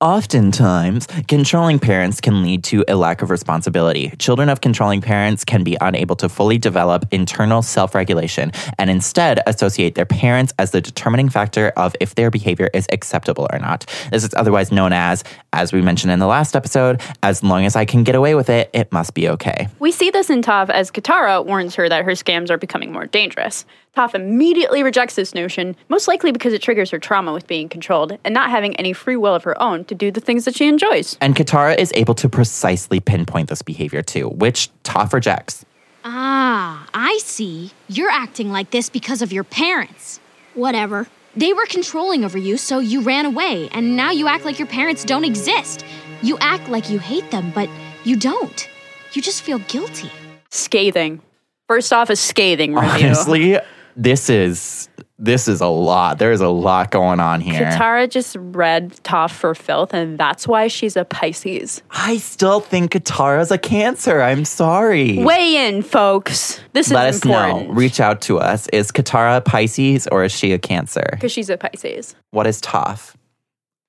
Oftentimes, 0.01 1.07
controlling 1.27 1.77
parents 1.77 2.21
can 2.21 2.41
lead 2.41 2.63
to 2.63 2.85
a 2.87 2.95
lack 2.95 3.21
of 3.21 3.29
responsibility. 3.29 4.11
Children 4.17 4.47
of 4.47 4.61
controlling 4.61 5.01
parents 5.01 5.43
can 5.43 5.61
be 5.61 5.75
unable 5.81 6.15
to 6.15 6.29
fully 6.29 6.57
develop 6.57 7.05
internal 7.11 7.61
self 7.61 7.93
regulation 7.93 8.53
and 8.77 8.89
instead 8.89 9.41
associate 9.45 9.95
their 9.95 10.05
parents 10.05 10.53
as 10.57 10.71
the 10.71 10.79
determining 10.79 11.27
factor 11.27 11.73
of 11.75 11.97
if 11.99 12.15
their 12.15 12.31
behavior 12.31 12.69
is 12.73 12.87
acceptable 12.93 13.45
or 13.51 13.59
not. 13.59 13.93
This 14.09 14.23
is 14.23 14.33
otherwise 14.35 14.71
known 14.71 14.93
as, 14.93 15.25
as 15.51 15.73
we 15.73 15.81
mentioned 15.81 16.13
in 16.13 16.19
the 16.19 16.27
last 16.27 16.55
episode, 16.55 17.01
as 17.21 17.43
long 17.43 17.65
as 17.65 17.75
I 17.75 17.83
can 17.83 18.05
get 18.05 18.15
away 18.15 18.35
with 18.35 18.49
it, 18.49 18.69
it 18.71 18.93
must 18.93 19.13
be 19.13 19.27
okay. 19.27 19.67
We 19.79 19.91
see 19.91 20.11
this 20.11 20.29
in 20.29 20.41
Toph 20.41 20.69
as 20.69 20.91
Katara 20.91 21.45
warns 21.45 21.75
her 21.75 21.89
that 21.89 22.05
her 22.05 22.11
scams 22.11 22.49
are 22.49 22.57
becoming 22.57 22.93
more 22.93 23.05
dangerous. 23.05 23.65
Toph 23.95 24.13
immediately 24.13 24.83
rejects 24.83 25.15
this 25.15 25.33
notion, 25.33 25.75
most 25.89 26.07
likely 26.07 26.31
because 26.31 26.53
it 26.53 26.61
triggers 26.61 26.91
her 26.91 26.99
trauma 26.99 27.33
with 27.33 27.47
being 27.47 27.67
controlled 27.67 28.17
and 28.23 28.33
not 28.33 28.49
having 28.49 28.75
any 28.75 28.93
free 28.93 29.15
will 29.15 29.33
of 29.33 29.43
her 29.43 29.59
own 29.61 29.83
to 29.85 29.95
do 29.95 30.11
the 30.11 30.21
things 30.21 30.45
that 30.45 30.55
she 30.55 30.67
enjoys. 30.67 31.17
And 31.21 31.35
Katara 31.35 31.77
is 31.77 31.91
able 31.95 32.13
to 32.15 32.29
precisely 32.29 32.99
pinpoint 32.99 33.49
this 33.49 33.61
behavior 33.61 34.01
too, 34.01 34.29
which 34.29 34.69
Toph 34.83 35.11
rejects. 35.11 35.65
Ah, 36.05 36.87
I 36.93 37.19
see. 37.23 37.71
You're 37.87 38.11
acting 38.11 38.51
like 38.51 38.71
this 38.71 38.89
because 38.89 39.21
of 39.21 39.33
your 39.33 39.43
parents. 39.43 40.19
Whatever. 40.53 41.07
They 41.35 41.53
were 41.53 41.65
controlling 41.65 42.23
over 42.23 42.37
you, 42.37 42.57
so 42.57 42.79
you 42.79 43.01
ran 43.01 43.25
away, 43.25 43.69
and 43.71 43.95
now 43.95 44.11
you 44.11 44.27
act 44.27 44.45
like 44.45 44.59
your 44.59 44.67
parents 44.67 45.03
don't 45.03 45.23
exist. 45.23 45.85
You 46.21 46.37
act 46.39 46.69
like 46.69 46.89
you 46.89 46.99
hate 46.99 47.29
them, 47.31 47.51
but 47.53 47.69
you 48.03 48.15
don't. 48.15 48.69
You 49.13 49.21
just 49.21 49.41
feel 49.43 49.59
guilty. 49.59 50.11
Scathing. 50.49 51.21
First 51.67 51.93
off, 51.93 52.09
a 52.09 52.15
scathing 52.15 52.73
review. 52.73 53.07
Honestly, 53.07 53.59
this 53.95 54.29
is 54.29 54.89
this 55.21 55.49
is 55.49 55.59
a 55.59 55.67
lot. 55.67 56.17
There's 56.17 56.39
a 56.39 56.47
lot 56.47 56.91
going 56.91 57.19
on 57.19 57.41
here. 57.41 57.65
Katara 57.65 58.09
just 58.09 58.37
read 58.39 58.91
Toph 59.03 59.31
for 59.31 59.53
filth, 59.53 59.93
and 59.93 60.17
that's 60.17 60.47
why 60.47 60.67
she's 60.67 60.95
a 60.95 61.03
Pisces. 61.03 61.81
I 61.91 62.17
still 62.17 62.61
think 62.61 62.93
Katara's 62.93 63.51
a 63.51 63.57
cancer. 63.57 64.21
I'm 64.21 64.45
sorry. 64.45 65.21
Weigh 65.21 65.67
in, 65.67 65.81
folks. 65.81 66.61
This 66.71 66.89
Let 66.89 67.09
is 67.09 67.17
important. 67.17 67.53
Let 67.53 67.61
us 67.63 67.67
know. 67.67 67.73
Reach 67.73 67.99
out 67.99 68.21
to 68.21 68.39
us. 68.39 68.67
Is 68.69 68.91
Katara 68.91 69.37
a 69.37 69.41
Pisces 69.41 70.07
or 70.07 70.23
is 70.23 70.31
she 70.31 70.53
a 70.53 70.59
Cancer? 70.59 71.05
Because 71.11 71.33
she's 71.33 71.49
a 71.49 71.57
Pisces. 71.57 72.15
What 72.31 72.47
is 72.47 72.61
Toph? 72.61 73.15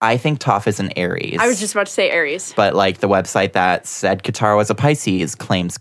I 0.00 0.16
think 0.16 0.40
Toph 0.40 0.66
is 0.66 0.80
an 0.80 0.90
Aries. 0.96 1.36
I 1.38 1.46
was 1.46 1.60
just 1.60 1.74
about 1.74 1.86
to 1.86 1.92
say 1.92 2.10
Aries. 2.10 2.54
but 2.56 2.74
like 2.74 2.98
the 2.98 3.08
website 3.08 3.52
that 3.52 3.86
said 3.86 4.22
Katara 4.22 4.56
was 4.56 4.70
a 4.70 4.74
Pisces 4.74 5.34
claims 5.34 5.78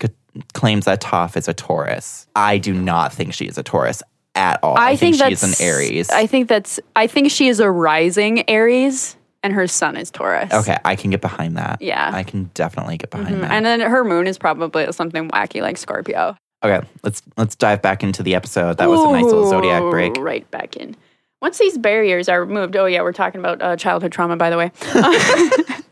claims 0.53 0.85
that 0.85 1.01
Toph 1.01 1.37
is 1.37 1.47
a 1.47 1.53
Taurus. 1.53 2.27
I 2.35 2.57
do 2.57 2.73
not 2.73 3.13
think 3.13 3.33
she 3.33 3.45
is 3.45 3.57
a 3.57 3.63
Taurus 3.63 4.03
at 4.35 4.59
all. 4.63 4.77
I, 4.77 4.91
I 4.91 4.95
think, 4.95 5.15
she's 5.15 5.43
an 5.43 5.65
Aries. 5.65 6.09
I 6.09 6.25
think 6.25 6.47
that's. 6.47 6.79
I 6.95 7.07
think 7.07 7.31
she 7.31 7.47
is 7.47 7.59
a 7.59 7.69
rising 7.69 8.49
Aries, 8.49 9.15
and 9.43 9.53
her 9.53 9.67
sun 9.67 9.97
is 9.97 10.11
Taurus. 10.11 10.51
Okay, 10.53 10.77
I 10.85 10.95
can 10.95 11.09
get 11.11 11.21
behind 11.21 11.57
that. 11.57 11.81
Yeah. 11.81 12.11
I 12.13 12.23
can 12.23 12.49
definitely 12.53 12.97
get 12.97 13.09
behind 13.09 13.43
that. 13.43 13.51
And 13.51 13.65
then 13.65 13.79
her 13.81 14.03
moon 14.03 14.27
is 14.27 14.37
probably 14.37 14.91
something 14.91 15.29
wacky 15.29 15.61
like 15.61 15.77
Scorpio. 15.77 16.35
okay, 16.63 16.85
let's 17.03 17.21
let's 17.37 17.55
dive 17.55 17.81
back 17.81 18.03
into 18.03 18.23
the 18.23 18.35
episode. 18.35 18.77
That 18.77 18.89
was 18.89 18.99
a 18.99 19.11
nice 19.11 19.25
little 19.25 19.49
zodiac 19.49 19.81
break. 19.89 20.15
Right 20.17 20.49
back 20.51 20.75
in. 20.75 20.95
Once 21.41 21.57
these 21.57 21.77
barriers 21.77 22.27
are 22.27 22.43
removed, 22.43 22.75
oh 22.75 22.85
yeah, 22.85 23.01
we're 23.01 23.13
talking 23.13 23.39
about 23.39 23.61
uh, 23.61 23.75
childhood 23.77 24.11
trauma, 24.11 24.35
by 24.35 24.49
the 24.49 24.57
way. 24.57 24.71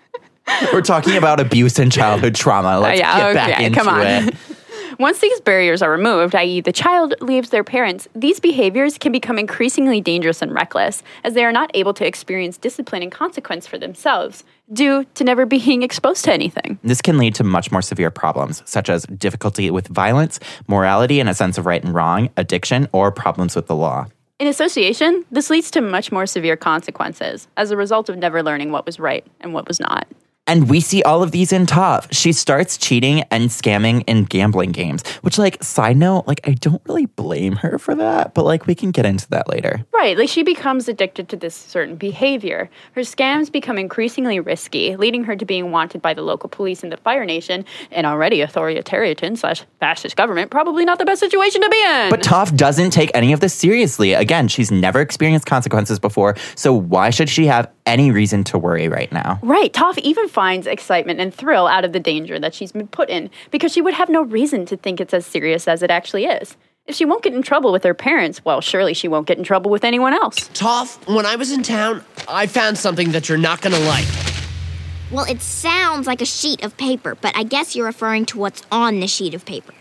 We're 0.73 0.81
talking 0.81 1.17
about 1.17 1.39
abuse 1.39 1.79
and 1.79 1.91
childhood 1.91 2.35
trauma. 2.35 2.79
Let's 2.79 2.99
yeah, 2.99 3.17
get 3.17 3.33
back 3.33 3.59
into 3.59 3.79
come 3.79 3.87
on. 3.87 4.05
it. 4.05 4.35
Once 4.99 5.19
these 5.19 5.39
barriers 5.41 5.83
are 5.83 5.91
removed, 5.91 6.33
i.e., 6.33 6.59
the 6.59 6.71
child 6.71 7.13
leaves 7.21 7.51
their 7.51 7.63
parents, 7.63 8.07
these 8.15 8.39
behaviors 8.39 8.97
can 8.97 9.11
become 9.11 9.37
increasingly 9.37 10.01
dangerous 10.01 10.41
and 10.41 10.51
reckless, 10.51 11.03
as 11.23 11.35
they 11.35 11.45
are 11.45 11.51
not 11.51 11.69
able 11.75 11.93
to 11.93 12.05
experience 12.05 12.57
discipline 12.57 13.03
and 13.03 13.11
consequence 13.11 13.67
for 13.67 13.77
themselves 13.77 14.43
due 14.73 15.05
to 15.13 15.23
never 15.23 15.45
being 15.45 15.83
exposed 15.83 16.25
to 16.25 16.33
anything. 16.33 16.79
This 16.83 17.01
can 17.01 17.19
lead 17.19 17.35
to 17.35 17.43
much 17.43 17.71
more 17.71 17.83
severe 17.83 18.09
problems, 18.09 18.63
such 18.65 18.89
as 18.89 19.05
difficulty 19.05 19.69
with 19.69 19.87
violence, 19.87 20.39
morality 20.67 21.19
and 21.19 21.29
a 21.29 21.35
sense 21.35 21.59
of 21.59 21.67
right 21.67 21.83
and 21.83 21.93
wrong, 21.93 22.29
addiction, 22.35 22.87
or 22.91 23.11
problems 23.11 23.55
with 23.55 23.67
the 23.67 23.75
law. 23.75 24.07
In 24.39 24.47
association, 24.47 25.25
this 25.31 25.51
leads 25.51 25.69
to 25.71 25.81
much 25.81 26.11
more 26.11 26.25
severe 26.25 26.55
consequences 26.55 27.47
as 27.55 27.69
a 27.69 27.77
result 27.77 28.09
of 28.09 28.17
never 28.17 28.41
learning 28.41 28.71
what 28.71 28.85
was 28.85 28.99
right 28.99 29.25
and 29.41 29.53
what 29.53 29.67
was 29.67 29.79
not. 29.79 30.07
And 30.47 30.69
we 30.69 30.79
see 30.79 31.03
all 31.03 31.21
of 31.21 31.31
these 31.31 31.51
in 31.51 31.65
Toph. 31.65 32.07
She 32.11 32.31
starts 32.31 32.77
cheating 32.77 33.23
and 33.29 33.49
scamming 33.49 34.03
in 34.07 34.23
gambling 34.23 34.71
games, 34.71 35.05
which, 35.21 35.37
like, 35.37 35.61
side 35.61 35.97
note, 35.97 36.25
like, 36.25 36.47
I 36.47 36.53
don't 36.53 36.81
really 36.87 37.05
blame 37.05 37.57
her 37.57 37.77
for 37.77 37.93
that, 37.95 38.33
but, 38.33 38.45
like, 38.45 38.65
we 38.65 38.73
can 38.73 38.91
get 38.91 39.05
into 39.05 39.29
that 39.29 39.49
later. 39.49 39.85
Right, 39.93 40.17
like 40.17 40.29
she 40.29 40.43
becomes 40.43 40.87
addicted 40.87 41.27
to 41.29 41.35
this 41.35 41.55
certain 41.55 41.95
behavior. 41.95 42.69
Her 42.93 43.01
scams 43.01 43.51
become 43.51 43.77
increasingly 43.77 44.39
risky, 44.39 44.95
leading 44.95 45.25
her 45.25 45.35
to 45.35 45.45
being 45.45 45.71
wanted 45.71 46.01
by 46.01 46.13
the 46.13 46.21
local 46.21 46.49
police 46.49 46.83
and 46.83 46.91
the 46.91 46.97
Fire 46.97 47.25
Nation, 47.25 47.65
an 47.91 48.05
already 48.05 48.41
authoritarian 48.41 49.35
slash 49.35 49.63
fascist 49.79 50.15
government. 50.15 50.51
Probably 50.51 50.85
not 50.85 50.97
the 50.99 51.05
best 51.05 51.19
situation 51.19 51.61
to 51.61 51.69
be 51.69 51.83
in. 51.83 52.09
But 52.09 52.21
Toph 52.21 52.55
doesn't 52.55 52.91
take 52.91 53.11
any 53.13 53.33
of 53.33 53.39
this 53.41 53.53
seriously. 53.53 54.13
Again, 54.13 54.47
she's 54.47 54.71
never 54.71 55.01
experienced 55.01 55.45
consequences 55.45 55.99
before, 55.99 56.35
so 56.55 56.73
why 56.73 57.09
should 57.09 57.29
she 57.29 57.47
have 57.47 57.69
any 57.85 58.11
reason 58.11 58.43
to 58.43 58.57
worry 58.57 58.87
right 58.87 59.11
now? 59.11 59.39
Right, 59.41 59.73
Toph 59.73 59.97
even 59.99 60.27
finds 60.37 60.67
excitement 60.67 61.19
and 61.19 61.33
thrill 61.33 61.65
out 61.65 61.83
of 61.83 61.93
the 61.93 61.99
danger 61.99 62.37
that 62.37 62.53
she's 62.53 62.71
been 62.71 62.87
put 62.87 63.09
in 63.09 63.27
because 63.49 63.73
she 63.73 63.81
would 63.81 63.95
have 63.95 64.07
no 64.07 64.21
reason 64.21 64.67
to 64.67 64.77
think 64.77 65.01
it's 65.01 65.11
as 65.11 65.25
serious 65.25 65.67
as 65.67 65.81
it 65.81 65.89
actually 65.89 66.25
is. 66.25 66.55
If 66.85 66.93
she 66.93 67.05
won't 67.05 67.23
get 67.23 67.33
in 67.33 67.41
trouble 67.41 67.71
with 67.71 67.83
her 67.83 67.95
parents, 67.95 68.45
well, 68.45 68.61
surely 68.61 68.93
she 68.93 69.07
won't 69.07 69.25
get 69.25 69.39
in 69.39 69.43
trouble 69.43 69.71
with 69.71 69.83
anyone 69.83 70.13
else. 70.13 70.37
Toph, 70.49 71.11
when 71.11 71.25
I 71.25 71.37
was 71.37 71.51
in 71.51 71.63
town, 71.63 72.03
I 72.29 72.45
found 72.45 72.77
something 72.77 73.13
that 73.13 73.27
you're 73.27 73.39
not 73.39 73.61
gonna 73.61 73.79
like. 73.79 74.05
Well, 75.09 75.25
it 75.25 75.41
sounds 75.41 76.05
like 76.05 76.21
a 76.21 76.25
sheet 76.25 76.63
of 76.63 76.77
paper, 76.77 77.15
but 77.15 77.35
I 77.35 77.41
guess 77.41 77.75
you're 77.75 77.87
referring 77.87 78.27
to 78.27 78.37
what's 78.37 78.61
on 78.71 78.99
the 78.99 79.07
sheet 79.07 79.33
of 79.33 79.43
paper. 79.43 79.73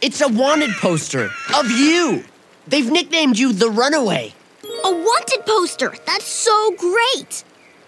It's 0.00 0.20
a 0.20 0.28
wanted 0.28 0.70
poster 0.74 1.28
of 1.56 1.68
you. 1.72 2.22
They've 2.68 2.88
nicknamed 2.88 3.36
you 3.36 3.52
the 3.52 3.68
Runaway. 3.68 4.32
A 4.62 4.92
wanted 4.92 5.44
poster! 5.44 5.92
That's 6.06 6.28
so 6.28 6.70
great! 6.78 7.42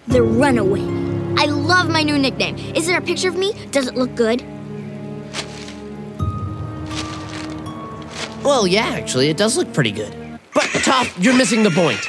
The 0.09 0.25
Runaway. 0.25 1.00
I 1.41 1.47
love 1.47 1.89
my 1.89 2.03
new 2.03 2.19
nickname. 2.19 2.59
Is 2.77 2.87
there 2.87 2.99
a 2.99 3.01
picture 3.01 3.31
of 3.31 3.35
me? 3.35 3.55
Does 3.71 3.87
it 3.87 3.95
look 3.95 4.15
good? 4.15 4.43
Well, 8.45 8.67
yeah, 8.67 8.89
actually, 8.89 9.31
it 9.31 9.39
does 9.39 9.57
look 9.57 9.73
pretty 9.73 9.91
good. 9.91 10.13
But, 10.53 10.65
Toph, 10.85 11.11
you're 11.25 11.35
missing 11.35 11.63
the 11.63 11.71
point. 11.71 12.07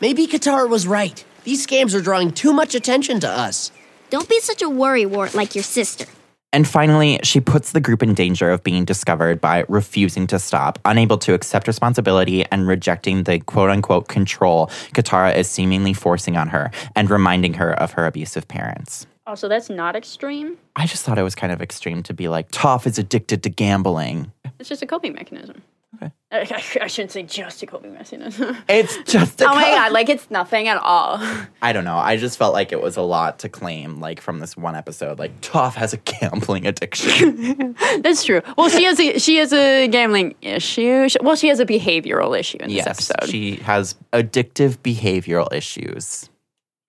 Maybe 0.00 0.26
Katara 0.26 0.66
was 0.66 0.86
right. 0.86 1.22
These 1.44 1.66
scams 1.66 1.94
are 1.94 2.00
drawing 2.00 2.32
too 2.32 2.54
much 2.54 2.74
attention 2.74 3.20
to 3.20 3.28
us. 3.28 3.70
Don't 4.08 4.30
be 4.30 4.40
such 4.40 4.62
a 4.62 4.70
worrywart 4.70 5.34
like 5.34 5.54
your 5.54 5.64
sister. 5.64 6.06
And 6.52 6.66
finally, 6.66 7.20
she 7.22 7.40
puts 7.40 7.72
the 7.72 7.80
group 7.80 8.02
in 8.02 8.12
danger 8.12 8.50
of 8.50 8.64
being 8.64 8.84
discovered 8.84 9.40
by 9.40 9.64
refusing 9.68 10.26
to 10.28 10.38
stop, 10.38 10.80
unable 10.84 11.16
to 11.18 11.32
accept 11.32 11.68
responsibility, 11.68 12.44
and 12.46 12.66
rejecting 12.66 13.22
the 13.22 13.38
quote 13.40 13.70
unquote 13.70 14.08
control 14.08 14.66
Katara 14.92 15.36
is 15.36 15.48
seemingly 15.48 15.92
forcing 15.92 16.36
on 16.36 16.48
her 16.48 16.72
and 16.96 17.08
reminding 17.08 17.54
her 17.54 17.72
of 17.74 17.92
her 17.92 18.04
abusive 18.04 18.48
parents. 18.48 19.06
Oh, 19.26 19.30
also, 19.30 19.48
that's 19.48 19.70
not 19.70 19.94
extreme. 19.94 20.56
I 20.74 20.86
just 20.86 21.04
thought 21.04 21.18
it 21.18 21.22
was 21.22 21.36
kind 21.36 21.52
of 21.52 21.62
extreme 21.62 22.02
to 22.04 22.14
be 22.14 22.26
like, 22.26 22.50
Toph 22.50 22.84
is 22.84 22.98
addicted 22.98 23.44
to 23.44 23.48
gambling. 23.48 24.32
It's 24.58 24.68
just 24.68 24.82
a 24.82 24.86
coping 24.86 25.14
mechanism. 25.14 25.62
Okay. 25.96 26.12
I, 26.30 26.62
I, 26.82 26.86
shouldn't 26.86 27.10
say 27.10 27.24
just 27.24 27.62
a 27.64 27.66
coping 27.66 27.94
mechanism. 27.94 28.56
It's 28.68 28.96
just 29.10 29.40
a 29.40 29.46
oh 29.46 29.54
my 29.54 29.62
god, 29.62 29.90
like 29.90 30.08
it's 30.08 30.30
nothing 30.30 30.68
at 30.68 30.76
all. 30.76 31.18
I 31.62 31.72
don't 31.72 31.84
know. 31.84 31.96
I 31.96 32.16
just 32.16 32.38
felt 32.38 32.52
like 32.52 32.70
it 32.70 32.80
was 32.80 32.96
a 32.96 33.02
lot 33.02 33.40
to 33.40 33.48
claim, 33.48 33.98
like 33.98 34.20
from 34.20 34.38
this 34.38 34.56
one 34.56 34.76
episode. 34.76 35.18
Like 35.18 35.40
Toph 35.40 35.74
has 35.74 35.92
a 35.92 35.96
gambling 35.96 36.66
addiction. 36.66 37.74
That's 38.02 38.22
true. 38.22 38.40
Well, 38.56 38.68
she 38.68 38.84
has 38.84 39.00
a 39.00 39.18
she 39.18 39.38
has 39.38 39.52
a 39.52 39.88
gambling 39.88 40.36
issue. 40.42 41.08
She- 41.08 41.18
Well, 41.20 41.34
she 41.34 41.48
has 41.48 41.58
a 41.58 41.66
behavioral 41.66 42.38
issue 42.38 42.58
in 42.60 42.68
this 42.68 42.76
yes, 42.76 43.10
episode. 43.10 43.28
she 43.28 43.56
has 43.56 43.96
addictive 44.12 44.78
behavioral 44.78 45.52
issues. 45.52 46.30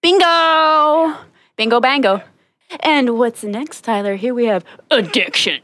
Bingo! 0.03 1.17
Bingo 1.57 1.79
bango. 1.79 2.21
And 2.81 3.17
what's 3.17 3.43
next, 3.43 3.81
Tyler? 3.81 4.15
Here 4.15 4.33
we 4.33 4.45
have 4.45 4.63
addiction. 4.91 5.61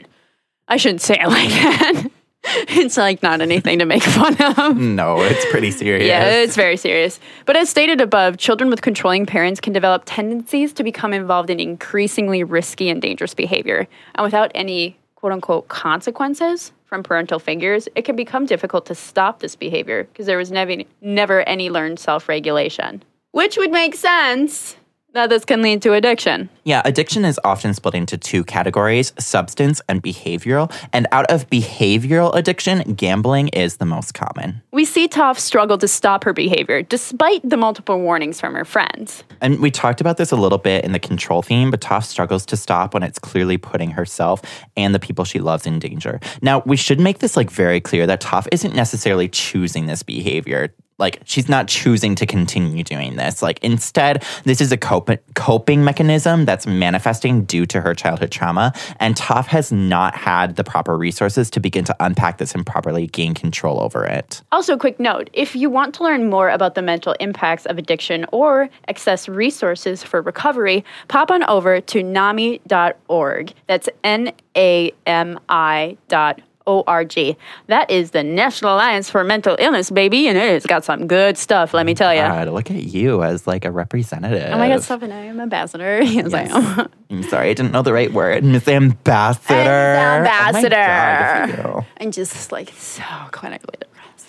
I 0.68 0.78
shouldn't 0.78 1.02
say 1.02 1.20
it 1.20 1.28
like 1.28 1.50
that. 1.50 2.12
it's 2.70 2.98
like 2.98 3.22
not 3.22 3.42
anything 3.42 3.80
to 3.80 3.86
make 3.86 4.04
fun 4.20 4.36
of. 4.58 4.78
No, 4.78 5.22
it's 5.22 5.46
pretty 5.52 5.72
serious. 5.72 6.08
Yeah, 6.08 6.42
it's 6.42 6.56
very 6.56 6.78
serious. 6.78 7.20
But 7.46 7.58
as 7.58 7.70
stated 7.70 8.00
above, 8.00 8.38
children 8.38 8.70
with 8.70 8.82
controlling 8.82 9.26
parents 9.26 9.60
can 9.60 9.74
develop 9.74 10.04
tendencies 10.06 10.72
to 10.74 10.84
become 10.84 11.14
involved 11.14 11.50
in 11.50 11.60
increasingly 11.60 12.44
risky 12.44 12.90
and 12.90 13.02
dangerous 13.02 13.34
behavior. 13.34 13.88
And 14.16 14.24
without 14.24 14.52
any 14.56 14.98
quote 15.16 15.34
unquote 15.34 15.68
consequences 15.68 16.72
from 16.86 17.04
parental 17.04 17.40
figures, 17.40 17.90
it 17.96 18.04
can 18.04 18.16
become 18.16 18.46
difficult 18.46 18.86
to 18.86 18.96
stop 18.96 19.40
this 19.40 19.56
behavior 19.56 20.06
because 20.06 20.26
there 20.26 20.38
was 20.38 20.52
never, 20.52 20.76
never 21.02 21.42
any 21.42 21.70
learned 21.70 22.00
self 22.00 22.30
regulation. 22.30 23.04
Which 23.32 23.58
would 23.58 23.72
make 23.72 23.94
sense 23.96 24.78
that 25.18 25.30
this 25.30 25.44
can 25.46 25.62
lead 25.62 25.82
to 25.82 25.94
addiction. 25.94 26.50
Yeah, 26.64 26.82
addiction 26.86 27.26
is 27.26 27.40
often 27.44 27.74
split 27.74 27.96
into 27.96 28.18
two 28.18 28.44
categories 28.44 29.14
substance 29.20 29.82
and 29.90 30.02
behavioral. 30.02 30.72
And 30.94 31.08
out 31.12 31.26
of 31.32 31.50
behavioral 31.50 32.34
addiction, 32.36 32.94
gambling 32.94 33.50
is 33.50 33.78
the 33.78 33.86
most 33.86 34.14
common. 34.14 34.62
We 34.72 34.86
see 34.86 35.08
Toph 35.08 35.40
struggle 35.40 35.78
to 35.80 35.88
stop 35.88 36.24
her 36.24 36.34
behavior 36.34 36.82
despite 36.82 37.48
the 37.48 37.58
multiple 37.58 38.00
warnings 38.00 38.40
from 38.40 38.54
her 38.54 38.66
friends. 38.66 39.24
And 39.42 39.60
we 39.60 39.72
talked 39.72 40.02
about 40.02 40.18
this 40.18 40.32
a 40.32 40.36
little 40.36 40.58
bit 40.58 40.86
in 40.86 40.92
the 40.92 41.00
control 41.00 41.42
theme, 41.42 41.72
but 41.72 41.82
Toph 41.82 42.06
struggles 42.06 42.46
to 42.48 42.58
stop 42.58 42.94
when 42.94 43.04
it's 43.04 43.20
clearly 43.20 43.58
putting 43.58 43.92
herself 43.92 44.42
and 44.76 44.94
the 44.94 45.00
people 45.00 45.26
she 45.26 45.40
loves 45.40 45.66
in 45.66 45.80
danger. 45.80 46.20
Now, 46.42 46.62
we 46.66 46.78
should 46.78 47.00
make 47.00 47.20
this 47.20 47.36
like 47.36 47.50
very 47.50 47.82
clear 47.82 48.08
that 48.08 48.22
Toph 48.22 48.48
isn't 48.52 48.76
necessarily 48.76 49.28
choosing 49.28 49.88
this 49.88 50.04
behavior. 50.04 50.74
Like 51.00 51.22
she's 51.26 51.48
not 51.48 51.68
choosing 51.68 52.16
to 52.16 52.26
continue 52.26 52.84
doing 52.84 53.16
this. 53.16 53.42
Like 53.42 53.60
instead, 53.64 54.24
this 54.44 54.62
is 54.62 54.72
a 54.72 54.78
cope- 54.78 55.20
coping 55.36 55.84
mechanism 55.84 56.46
that's 56.46 56.66
manifesting 56.66 57.44
due 57.46 57.66
to 57.68 57.82
her 57.82 57.94
childhood 57.94 58.32
trauma. 58.32 58.74
And 59.00 59.16
Toph 59.16 59.46
has 59.48 59.72
not 59.72 60.16
had 60.16 60.56
the 60.56 60.64
proper 60.64 60.98
resources 60.98 61.50
to 61.52 61.60
begin 61.60 61.86
to 61.86 61.96
unpack 62.00 62.38
this 62.38 62.56
and 62.56 62.66
properly 62.66 63.08
gain 63.08 63.34
control 63.34 63.82
over 63.82 64.06
it. 64.06 64.42
Also, 64.52 64.78
quick 64.78 65.00
note 65.00 65.30
if 65.34 65.56
you 65.56 65.70
want 65.70 65.94
to 65.96 66.04
learn 66.04 66.30
more 66.30 66.50
about 66.50 66.76
the 66.76 66.82
mental 66.82 67.14
impacts 67.20 67.66
of 67.66 67.78
addiction 67.78 68.26
or 68.32 68.70
access 68.88 69.30
resources 69.30 70.04
for 70.04 70.22
recovery, 70.22 70.84
pop 71.08 71.32
on 71.32 71.44
over 71.44 71.80
to 71.82 72.04
NAMI.org. 72.04 73.54
That's 73.68 73.90
N 74.04 74.32
A 74.56 74.92
M 75.06 75.40
I 75.50 75.98
dot 76.08 76.42
O-R-G. 76.68 77.36
That 77.68 77.90
is 77.90 78.12
the 78.12 78.24
National 78.24 78.76
Alliance 78.76 79.10
for 79.10 79.24
Mental 79.24 79.56
Illness, 79.60 79.90
baby, 79.90 80.28
and 80.28 80.38
it's 80.38 80.66
got 80.66 80.84
some 80.86 81.08
good 81.08 81.38
stuff, 81.38 81.74
let 81.74 81.86
me 81.86 81.96
tell 81.96 82.14
you. 82.14 82.22
God, 82.22 82.50
look 82.50 82.70
at 82.70 82.84
you 82.84 83.24
as 83.24 83.48
like 83.48 83.66
a 83.66 83.72
representative. 83.72 84.52
Oh 84.54 84.58
my 84.58 84.68
god, 84.70 84.84
stop 84.84 85.02
it. 85.04 85.12
I 85.12 85.16
am 85.26 85.40
ambassador. 85.40 86.02
Yes, 86.04 86.34
I 86.34 86.42
am. 86.44 86.90
I'm 87.10 87.24
sorry, 87.24 87.50
I 87.50 87.54
didn't 87.54 87.72
know 87.72 87.82
the 87.82 87.94
right 87.94 88.12
word. 88.12 88.44
Miss 88.44 88.68
Ambassador. 88.68 89.54
Ambassador. 89.56 90.76
Oh 90.76 90.80
my 90.82 91.48
God, 91.48 91.48
good 91.48 91.56
for 91.56 91.68
you. 91.80 91.86
I'm 92.02 92.12
just 92.12 92.52
like 92.52 92.70
so 92.78 93.02
clinically 93.32 93.80
depressed. 93.80 94.28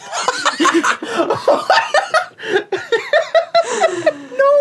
No. 4.38 4.54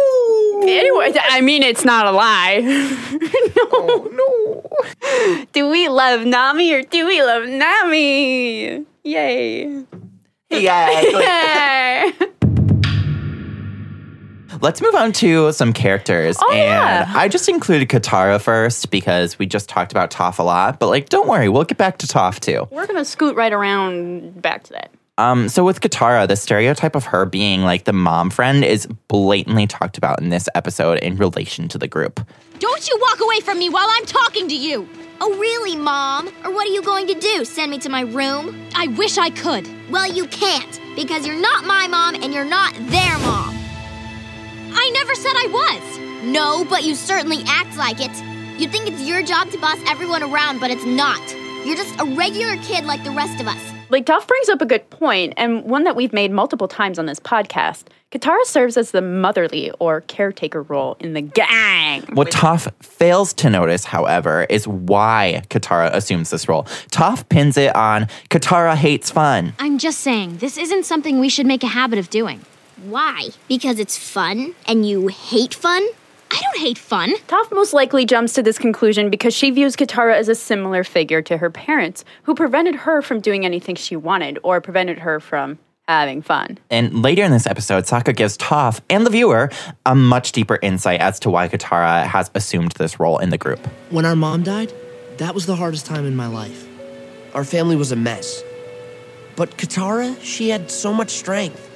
Anyway, 0.67 1.13
I 1.29 1.41
mean, 1.41 1.63
it's 1.63 1.85
not 1.85 2.05
a 2.05 2.11
lie. 2.11 2.93
Oh, 3.69 4.07
no. 4.13 5.45
Do 5.51 5.69
we 5.69 5.89
love 5.89 6.25
Nami 6.25 6.71
or 6.73 6.83
do 6.83 7.05
we 7.07 7.21
love 7.21 7.47
Nami? 7.47 8.85
Yay. 9.03 9.83
Yeah. 10.49 12.11
Let's 14.61 14.81
move 14.81 14.95
on 14.95 15.11
to 15.13 15.51
some 15.51 15.73
characters. 15.73 16.37
Oh, 16.41 16.51
and 16.51 16.59
yeah. 16.59 17.11
I 17.15 17.27
just 17.27 17.49
included 17.49 17.89
Katara 17.89 18.41
first 18.41 18.89
because 18.89 19.37
we 19.37 19.45
just 19.45 19.69
talked 19.69 19.91
about 19.91 20.09
Toph 20.11 20.39
a 20.39 20.43
lot. 20.43 20.79
But 20.79 20.87
like, 20.87 21.09
don't 21.09 21.27
worry, 21.27 21.49
we'll 21.49 21.63
get 21.63 21.77
back 21.77 21.97
to 21.99 22.07
Toph 22.07 22.39
too. 22.39 22.67
We're 22.71 22.87
going 22.87 22.97
to 22.97 23.05
scoot 23.05 23.35
right 23.35 23.53
around 23.53 24.41
back 24.41 24.63
to 24.63 24.73
that. 24.73 24.91
Um, 25.17 25.49
so 25.49 25.63
with 25.65 25.81
Katara, 25.81 26.27
the 26.27 26.35
stereotype 26.35 26.95
of 26.95 27.05
her 27.05 27.25
being 27.25 27.63
like 27.63 27.85
the 27.85 27.93
mom 27.93 28.29
friend 28.29 28.63
is 28.63 28.85
blatantly 29.07 29.65
talked 29.65 29.97
about 29.97 30.21
in 30.21 30.29
this 30.29 30.47
episode 30.53 30.99
in 30.99 31.17
relation 31.17 31.67
to 31.69 31.77
the 31.77 31.87
group. 31.87 32.19
Don't 32.59 32.87
you 32.87 32.97
walk 33.01 33.19
away 33.19 33.39
from 33.39 33.57
me 33.57 33.69
while 33.69 33.87
I'm 33.89 34.05
talking 34.05 34.47
to 34.47 34.55
you! 34.55 34.87
Oh, 35.19 35.35
really, 35.39 35.75
Mom? 35.75 36.27
Or 36.45 36.53
what 36.53 36.67
are 36.67 36.71
you 36.71 36.83
going 36.83 37.07
to 37.07 37.15
do? 37.15 37.43
Send 37.43 37.71
me 37.71 37.79
to 37.79 37.89
my 37.89 38.01
room? 38.01 38.67
I 38.75 38.87
wish 38.87 39.17
I 39.17 39.31
could. 39.31 39.67
Well, 39.89 40.11
you 40.11 40.27
can't, 40.27 40.79
because 40.95 41.25
you're 41.25 41.39
not 41.39 41.65
my 41.65 41.87
mom 41.87 42.15
and 42.15 42.31
you're 42.31 42.45
not 42.45 42.73
their 42.75 43.17
mom. 43.19 43.55
I 44.73 44.91
never 44.93 45.15
said 45.15 45.33
I 45.35 45.47
was. 45.51 46.23
No, 46.23 46.65
but 46.65 46.83
you 46.83 46.93
certainly 46.93 47.43
act 47.47 47.77
like 47.77 47.97
it. 47.99 48.15
You 48.59 48.67
think 48.67 48.87
it's 48.87 49.01
your 49.01 49.23
job 49.23 49.49
to 49.51 49.57
boss 49.57 49.79
everyone 49.87 50.21
around, 50.21 50.59
but 50.59 50.69
it's 50.69 50.85
not. 50.85 51.21
You're 51.65 51.77
just 51.77 51.99
a 51.99 52.05
regular 52.05 52.57
kid 52.57 52.85
like 52.85 53.03
the 53.03 53.11
rest 53.11 53.41
of 53.41 53.47
us. 53.47 53.76
Like 53.89 54.05
Toph 54.05 54.27
brings 54.27 54.49
up 54.49 54.61
a 54.61 54.65
good 54.65 54.89
point, 54.89 55.33
and 55.37 55.63
one 55.63 55.85
that 55.85 55.95
we've 55.95 56.11
made 56.11 56.31
multiple 56.31 56.67
times 56.67 56.99
on 56.99 57.05
this 57.05 57.19
podcast. 57.19 57.85
Katara 58.11 58.43
serves 58.45 58.77
as 58.77 58.91
the 58.91 59.01
motherly 59.01 59.71
or 59.79 60.01
caretaker 60.01 60.61
role 60.63 60.97
in 60.99 61.13
the 61.13 61.21
gang. 61.21 62.03
What 62.13 62.29
Toph 62.29 62.71
fails 62.83 63.33
to 63.35 63.49
notice, 63.49 63.85
however, 63.85 64.45
is 64.49 64.67
why 64.67 65.43
Katara 65.49 65.93
assumes 65.93 66.29
this 66.29 66.49
role. 66.49 66.63
Toph 66.91 67.27
pins 67.29 67.57
it 67.57 67.75
on 67.75 68.07
Katara 68.29 68.75
hates 68.75 69.09
fun. 69.09 69.53
I'm 69.59 69.77
just 69.77 69.99
saying, 69.99 70.37
this 70.37 70.57
isn't 70.57 70.85
something 70.85 71.19
we 71.19 71.29
should 71.29 71.45
make 71.45 71.63
a 71.63 71.67
habit 71.67 71.99
of 71.99 72.09
doing. 72.09 72.41
Why? 72.85 73.29
Because 73.47 73.79
it's 73.79 73.97
fun 73.97 74.53
and 74.67 74.87
you 74.87 75.07
hate 75.07 75.53
fun? 75.53 75.85
I 76.31 76.41
don't 76.41 76.57
hate 76.59 76.77
fun. 76.77 77.15
Toph 77.27 77.51
most 77.51 77.73
likely 77.73 78.05
jumps 78.05 78.33
to 78.33 78.43
this 78.43 78.57
conclusion 78.57 79.09
because 79.09 79.33
she 79.33 79.51
views 79.51 79.75
Katara 79.75 80.15
as 80.15 80.29
a 80.29 80.35
similar 80.35 80.83
figure 80.83 81.21
to 81.21 81.37
her 81.37 81.49
parents, 81.49 82.03
who 82.23 82.35
prevented 82.35 82.75
her 82.75 83.01
from 83.01 83.21
doing 83.21 83.45
anything 83.45 83.75
she 83.75 83.95
wanted 83.95 84.39
or 84.43 84.61
prevented 84.61 84.99
her 84.99 85.19
from 85.19 85.57
having 85.87 86.21
fun. 86.21 86.57
And 86.69 87.01
later 87.01 87.23
in 87.23 87.31
this 87.31 87.47
episode, 87.47 87.85
Sokka 87.85 88.15
gives 88.15 88.37
Toph 88.37 88.81
and 88.89 89.05
the 89.05 89.09
viewer 89.09 89.49
a 89.85 89.95
much 89.95 90.33
deeper 90.33 90.59
insight 90.61 90.99
as 90.99 91.19
to 91.21 91.29
why 91.29 91.47
Katara 91.47 92.05
has 92.05 92.29
assumed 92.35 92.73
this 92.73 92.99
role 92.99 93.19
in 93.19 93.29
the 93.29 93.37
group. 93.37 93.65
When 93.89 94.05
our 94.05 94.15
mom 94.15 94.43
died, 94.43 94.73
that 95.17 95.33
was 95.33 95.45
the 95.45 95.55
hardest 95.55 95.85
time 95.85 96.05
in 96.05 96.15
my 96.15 96.27
life. 96.27 96.67
Our 97.33 97.43
family 97.43 97.75
was 97.75 97.91
a 97.91 97.95
mess. 97.95 98.43
But 99.35 99.57
Katara, 99.57 100.21
she 100.21 100.49
had 100.49 100.69
so 100.69 100.93
much 100.93 101.11
strength. 101.11 101.69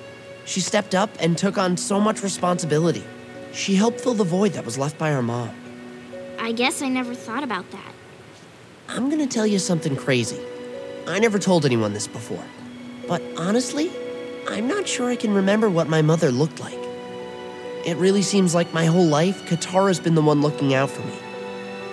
She 0.45 0.59
stepped 0.59 0.95
up 0.95 1.09
and 1.19 1.37
took 1.37 1.57
on 1.57 1.77
so 1.77 1.99
much 1.99 2.23
responsibility. 2.23 3.03
She 3.53 3.75
helped 3.75 4.01
fill 4.01 4.13
the 4.13 4.23
void 4.23 4.53
that 4.53 4.65
was 4.65 4.77
left 4.77 4.97
by 4.97 5.13
our 5.13 5.21
mom. 5.21 5.51
I 6.39 6.51
guess 6.51 6.81
I 6.81 6.87
never 6.87 7.13
thought 7.13 7.43
about 7.43 7.69
that. 7.71 7.93
I'm 8.87 9.09
gonna 9.09 9.27
tell 9.27 9.47
you 9.47 9.59
something 9.59 9.95
crazy. 9.95 10.39
I 11.07 11.19
never 11.19 11.39
told 11.39 11.65
anyone 11.65 11.93
this 11.93 12.07
before. 12.07 12.43
But 13.07 13.21
honestly, 13.37 13.91
I'm 14.47 14.67
not 14.67 14.87
sure 14.87 15.09
I 15.09 15.15
can 15.15 15.33
remember 15.33 15.69
what 15.69 15.87
my 15.87 16.01
mother 16.01 16.31
looked 16.31 16.59
like. 16.59 16.79
It 17.85 17.97
really 17.97 18.21
seems 18.21 18.53
like 18.53 18.73
my 18.73 18.85
whole 18.85 19.05
life, 19.05 19.45
Katara's 19.47 19.99
been 19.99 20.15
the 20.15 20.21
one 20.21 20.41
looking 20.41 20.73
out 20.73 20.89
for 20.89 21.05
me. 21.07 21.15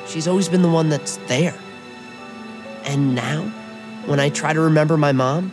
She's 0.07 0.29
always 0.29 0.49
been 0.49 0.63
the 0.63 0.69
one 0.69 0.89
that's 0.89 1.17
there. 1.29 1.55
And 2.85 3.15
now, 3.15 3.43
when 4.07 4.21
I 4.21 4.29
try 4.31 4.53
to 4.53 4.61
remember 4.61 4.97
my 4.97 5.13
mom, 5.13 5.53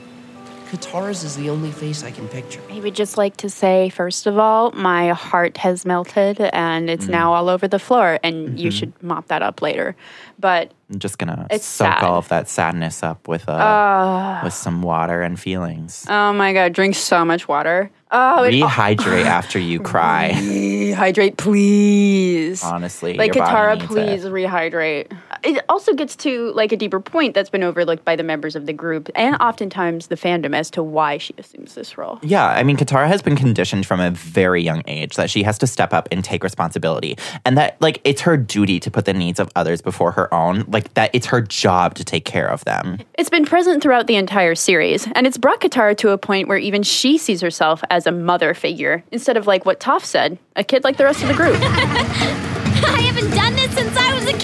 Katara's 0.66 1.24
is 1.24 1.36
the 1.36 1.50
only 1.50 1.72
face 1.72 2.04
I 2.04 2.12
can 2.12 2.28
picture. 2.28 2.62
I 2.70 2.80
would 2.80 2.96
just 2.96 3.18
like 3.18 3.38
to 3.38 3.50
say, 3.50 3.90
first 3.90 4.26
of 4.26 4.38
all, 4.38 4.72
my 4.72 5.10
heart 5.10 5.58
has 5.58 5.86
melted 5.86 6.40
and 6.42 6.90
it's 6.90 7.06
mm. 7.06 7.10
now 7.10 7.34
all 7.34 7.50
over 7.50 7.68
the 7.68 7.80
floor, 7.80 8.20
and 8.24 8.60
you 8.60 8.70
mm-hmm. 8.70 8.78
should 8.78 9.04
mop 9.04 9.28
that 9.28 9.42
up 9.42 9.62
later. 9.62 9.96
But 10.40 10.74
I'm 10.90 11.00
just 11.00 11.18
gonna 11.18 11.48
It's 11.50 11.66
soak 11.66 11.88
sad. 11.88 12.04
all 12.04 12.18
of 12.18 12.28
that 12.30 12.50
sadness 12.50 13.04
up 13.04 13.28
with 13.28 13.48
uh, 13.48 13.58
ah. 13.58 14.42
with 14.44 14.54
some 14.54 14.82
water 14.82 15.22
and 15.22 15.40
feelings. 15.40 16.06
oh 16.10 16.34
my 16.34 16.54
god, 16.54 16.74
drink 16.74 16.96
so 16.96 17.24
much 17.24 17.48
water. 17.48 17.90
Oh, 18.12 18.44
it, 18.44 18.54
Rehydrate 18.54 19.26
oh. 19.26 19.28
after 19.28 19.60
you 19.60 19.80
cry. 19.80 20.32
rehydrate, 20.34 21.38
please. 21.38 22.64
Honestly, 22.64 23.14
like 23.14 23.34
your 23.36 23.46
body 23.46 23.56
Katara, 23.56 23.80
needs 23.80 23.88
please 23.88 24.26
it. 24.26 24.32
rehydrate. 24.32 25.18
It 25.46 25.64
also 25.70 25.94
gets 25.94 26.16
to 26.18 26.52
like 26.54 26.72
a 26.72 26.78
deeper 26.78 27.00
point 27.00 27.36
that's 27.36 27.52
been 27.52 27.64
overlooked 27.64 28.04
by 28.04 28.16
the 28.16 28.24
members 28.24 28.56
of 28.56 28.66
the 28.66 28.74
group 28.74 29.12
and 29.14 29.36
oftentimes 29.36 30.08
the 30.08 30.16
fandom 30.16 30.56
as 30.56 30.72
to 30.72 30.82
why 30.82 31.20
she 31.20 31.36
assumes 31.38 31.76
this 31.76 32.00
role. 32.00 32.20
Yeah, 32.24 32.48
I 32.48 32.64
mean, 32.64 32.78
Katara 32.78 33.08
has 33.08 33.22
been 33.22 33.36
conditioned 33.36 33.86
from 33.86 34.00
a 34.00 34.10
very 34.10 34.64
young 34.64 34.82
age 34.88 35.16
that 35.18 35.30
she 35.30 35.44
has 35.44 35.60
to 35.60 35.68
step 35.68 35.94
up 35.94 36.08
and 36.12 36.24
take 36.24 36.44
responsibility, 36.44 37.16
and 37.46 37.58
that 37.60 37.80
like 37.80 38.02
it's 38.04 38.22
her 38.22 38.38
duty 38.38 38.80
to 38.80 38.90
put 38.90 39.06
the 39.06 39.14
needs 39.14 39.40
of 39.40 39.52
others 39.56 39.84
before 39.84 40.12
her 40.14 40.34
own. 40.34 40.66
Like 40.68 40.94
that, 40.96 41.12
it's 41.14 41.28
her 41.28 41.42
job 41.42 41.94
to 41.96 42.04
take 42.04 42.26
care 42.26 42.50
of 42.50 42.66
them. 42.66 43.00
It's 43.14 43.30
been 43.30 43.46
present 43.46 43.84
throughout 43.84 44.08
the 44.08 44.16
entire 44.16 44.56
series, 44.56 45.08
and 45.14 45.28
it's 45.28 45.38
brought 45.38 45.62
Katara 45.62 45.96
to 45.98 46.10
a 46.10 46.18
point 46.18 46.48
where 46.48 46.58
even 46.58 46.82
she 46.82 47.20
sees 47.20 47.42
herself 47.42 47.84
as 47.92 48.08
a 48.08 48.12
mother 48.12 48.56
figure 48.56 49.04
instead 49.12 49.38
of 49.38 49.46
like 49.46 49.64
what 49.64 49.80
Toph 49.80 50.06
said, 50.06 50.40
a 50.56 50.64
kid 50.64 50.84
like 50.84 50.98
the 50.98 51.04
rest 51.04 51.22
of 51.22 51.28
the 51.28 51.36
group. 51.36 52.42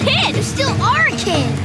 kid. 0.04 0.36
You 0.36 0.42
still 0.42 0.82
are 0.82 1.06
a 1.06 1.16
kid. 1.16 1.58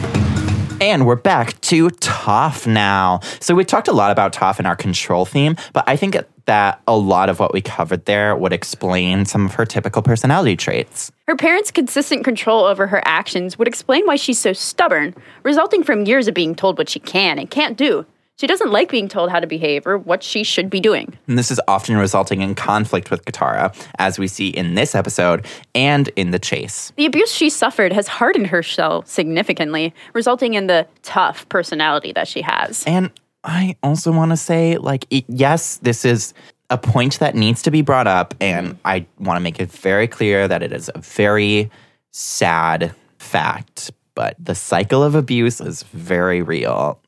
And 0.79 1.07
we're 1.07 1.15
back 1.15 1.59
to 1.61 1.87
Toph 1.89 2.67
now. 2.67 3.19
So 3.39 3.55
we 3.55 3.65
talked 3.65 3.87
a 3.87 3.93
lot 3.93 4.11
about 4.11 4.31
Toph 4.31 4.59
in 4.59 4.67
our 4.67 4.75
control 4.75 5.25
theme, 5.25 5.55
but 5.73 5.83
I 5.87 5.95
think 5.95 6.15
that 6.45 6.81
a 6.87 6.95
lot 6.95 7.29
of 7.29 7.39
what 7.39 7.51
we 7.51 7.61
covered 7.61 8.05
there 8.05 8.35
would 8.35 8.53
explain 8.53 9.25
some 9.25 9.45
of 9.45 9.55
her 9.55 9.65
typical 9.65 10.01
personality 10.01 10.55
traits. 10.55 11.11
Her 11.27 11.35
parents' 11.35 11.71
consistent 11.71 12.23
control 12.23 12.63
over 12.63 12.87
her 12.87 13.01
actions 13.05 13.57
would 13.57 13.67
explain 13.67 14.05
why 14.05 14.17
she's 14.17 14.39
so 14.39 14.53
stubborn, 14.53 15.15
resulting 15.43 15.83
from 15.83 16.05
years 16.05 16.27
of 16.27 16.35
being 16.35 16.53
told 16.53 16.77
what 16.77 16.89
she 16.89 16.99
can 16.99 17.39
and 17.39 17.49
can't 17.49 17.75
do. 17.75 18.05
She 18.39 18.45
doesn't 18.45 18.69
like 18.69 18.91
being 18.91 19.07
told 19.07 19.31
how 19.31 19.39
to 19.39 19.47
behave 19.47 19.87
or 19.87 19.97
what 19.97 20.21
she 20.21 20.43
should 20.43 20.69
be 20.69 20.79
doing. 20.79 21.17
And 21.27 21.39
this 21.39 21.49
is 21.49 21.59
often 21.67 21.97
resulting 21.97 22.41
in 22.41 22.53
conflict 22.53 23.09
with 23.09 23.25
Katara, 23.25 23.75
as 23.97 24.19
we 24.19 24.27
see 24.27 24.49
in 24.49 24.75
this 24.75 24.93
episode 24.93 25.47
and 25.73 26.09
in 26.15 26.29
the 26.29 26.37
chase. 26.37 26.93
The 26.97 27.07
abuse 27.07 27.31
she 27.31 27.49
suffered 27.49 27.91
has 27.93 28.07
hardened 28.07 28.47
her 28.47 28.61
shell 28.61 29.01
significantly, 29.07 29.91
resulting 30.13 30.53
in 30.53 30.67
the 30.67 30.85
tough 31.01 31.49
personality 31.49 32.11
that 32.11 32.27
she 32.27 32.43
has. 32.43 32.83
And 32.85 33.09
I 33.43 33.75
also 33.81 34.11
want 34.11 34.29
to 34.33 34.37
say, 34.37 34.77
like, 34.77 35.07
yes, 35.09 35.77
this 35.77 36.05
is 36.05 36.35
a 36.69 36.77
point 36.77 37.17
that 37.17 37.33
needs 37.33 37.63
to 37.63 37.71
be 37.71 37.81
brought 37.81 38.05
up, 38.05 38.35
and 38.39 38.77
I 38.85 39.07
want 39.17 39.37
to 39.37 39.41
make 39.41 39.59
it 39.59 39.71
very 39.71 40.07
clear 40.07 40.47
that 40.47 40.61
it 40.61 40.71
is 40.71 40.91
a 40.93 40.99
very 40.99 41.71
sad 42.11 42.93
fact. 43.17 43.89
But 44.13 44.35
the 44.37 44.53
cycle 44.53 45.03
of 45.03 45.15
abuse 45.15 45.59
is 45.59 45.81
very 45.83 46.43
real. 46.43 46.99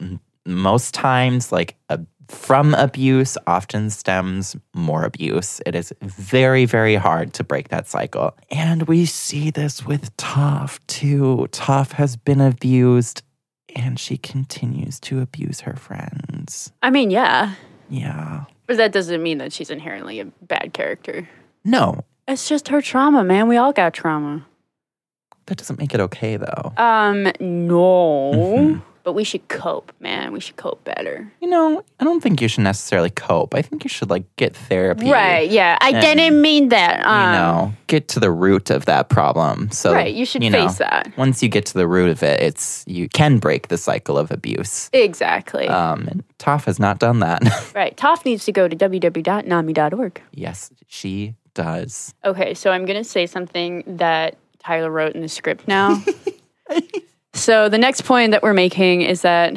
Most 0.45 0.93
times, 0.93 1.51
like, 1.51 1.75
a, 1.89 1.99
from 2.27 2.73
abuse 2.75 3.37
often 3.47 3.89
stems 3.89 4.55
more 4.75 5.03
abuse. 5.03 5.61
It 5.65 5.75
is 5.75 5.91
very, 6.01 6.65
very 6.65 6.95
hard 6.95 7.33
to 7.33 7.43
break 7.43 7.69
that 7.69 7.87
cycle. 7.87 8.35
And 8.51 8.83
we 8.83 9.05
see 9.05 9.49
this 9.49 9.85
with 9.85 10.15
Toph, 10.17 10.79
too. 10.87 11.47
Toph 11.51 11.93
has 11.93 12.15
been 12.15 12.39
abused 12.41 13.23
and 13.75 13.99
she 13.99 14.17
continues 14.17 14.99
to 15.01 15.21
abuse 15.21 15.61
her 15.61 15.75
friends. 15.75 16.71
I 16.83 16.89
mean, 16.89 17.09
yeah, 17.11 17.53
Yeah. 17.89 18.45
but 18.67 18.77
that 18.77 18.91
doesn't 18.91 19.21
mean 19.21 19.37
that 19.39 19.51
she's 19.53 19.69
inherently 19.69 20.19
a 20.19 20.25
bad 20.25 20.73
character. 20.73 21.27
No, 21.63 22.03
It's 22.27 22.47
just 22.47 22.67
her 22.69 22.81
trauma, 22.81 23.23
man. 23.23 23.47
We 23.47 23.57
all 23.57 23.73
got 23.73 23.93
trauma. 23.93 24.45
that 25.47 25.57
doesn't 25.57 25.79
make 25.79 25.93
it 25.95 25.99
okay 25.99 26.37
though. 26.37 26.73
Um, 26.77 27.23
no. 27.39 28.31
Mm-hmm. 28.35 28.79
But 29.09 29.13
we 29.15 29.23
should 29.23 29.47
cope, 29.47 29.91
man. 29.99 30.33
We 30.33 30.39
should 30.39 30.57
cope 30.57 30.83
better. 30.83 31.33
You 31.41 31.49
know, 31.49 31.81
I 31.99 32.03
don't 32.03 32.21
think 32.21 32.41
you 32.41 32.47
should 32.47 32.63
necessarily 32.63 33.09
cope. 33.09 33.55
I 33.55 33.63
think 33.63 33.83
you 33.83 33.89
should 33.89 34.11
like 34.11 34.23
get 34.35 34.55
therapy. 34.55 35.09
Right, 35.09 35.49
yeah. 35.49 35.79
I 35.81 35.89
And, 35.89 35.99
didn't 35.99 36.39
mean 36.39 36.69
that. 36.69 36.99
You 36.99 37.05
Um, 37.11 37.31
know, 37.33 37.73
get 37.87 38.07
to 38.09 38.19
the 38.19 38.29
root 38.29 38.69
of 38.69 38.85
that 38.85 39.09
problem. 39.09 39.71
So 39.71 39.93
Right, 39.93 40.13
you 40.13 40.25
should 40.27 40.43
know, 40.43 40.51
face 40.51 40.77
that. 40.77 41.11
Once 41.17 41.41
you 41.41 41.49
get 41.49 41.65
to 41.65 41.73
the 41.73 41.87
root 41.87 42.11
of 42.11 42.21
it, 42.21 42.39
it's 42.39 42.83
you 42.85 43.09
can 43.09 43.39
break 43.39 43.69
the 43.69 43.79
cycle 43.79 44.15
of 44.15 44.29
abuse. 44.29 44.91
Exactly. 44.93 45.67
Um, 45.67 46.07
and 46.07 46.23
Toph 46.37 46.65
has 46.65 46.77
not 46.79 46.99
done 46.99 47.17
that. 47.21 47.41
right. 47.73 47.97
Toph 47.97 48.23
needs 48.25 48.45
to 48.45 48.51
go 48.51 48.67
to 48.67 48.75
www.nami.org. 48.75 50.21
yes, 50.33 50.69
she 50.87 51.33
does. 51.55 52.13
Okay, 52.23 52.53
so 52.53 52.69
I'm 52.69 52.85
going 52.85 52.99
to 53.03 53.09
say 53.09 53.25
something 53.25 53.83
that 53.87 54.37
Tyler 54.59 54.91
wrote 54.91 55.15
in 55.15 55.21
the 55.21 55.27
script 55.29 55.67
now. 55.67 55.99
so 57.33 57.69
the 57.69 57.77
next 57.77 58.01
point 58.01 58.31
that 58.31 58.43
we're 58.43 58.53
making 58.53 59.01
is 59.01 59.21
that 59.21 59.55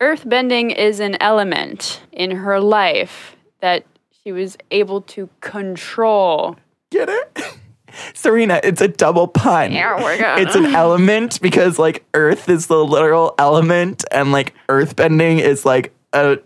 earthbending 0.00 0.74
is 0.76 1.00
an 1.00 1.16
element 1.20 2.00
in 2.12 2.30
her 2.30 2.60
life 2.60 3.36
that 3.60 3.84
she 4.22 4.32
was 4.32 4.56
able 4.70 5.00
to 5.02 5.28
control. 5.40 6.56
Get 6.90 7.08
it? 7.08 7.38
Serena, 8.14 8.60
it's 8.62 8.80
a 8.80 8.88
double 8.88 9.26
pun. 9.26 9.72
Yeah, 9.72 10.02
we're 10.02 10.18
gonna- 10.18 10.42
It's 10.42 10.54
an 10.54 10.66
element 10.66 11.40
because 11.40 11.78
like 11.78 12.04
earth 12.14 12.48
is 12.48 12.66
the 12.66 12.84
literal 12.84 13.34
element 13.38 14.04
and 14.12 14.30
like 14.30 14.54
earthbending 14.68 15.40
is 15.40 15.64
like 15.64 15.92
a 16.12 16.38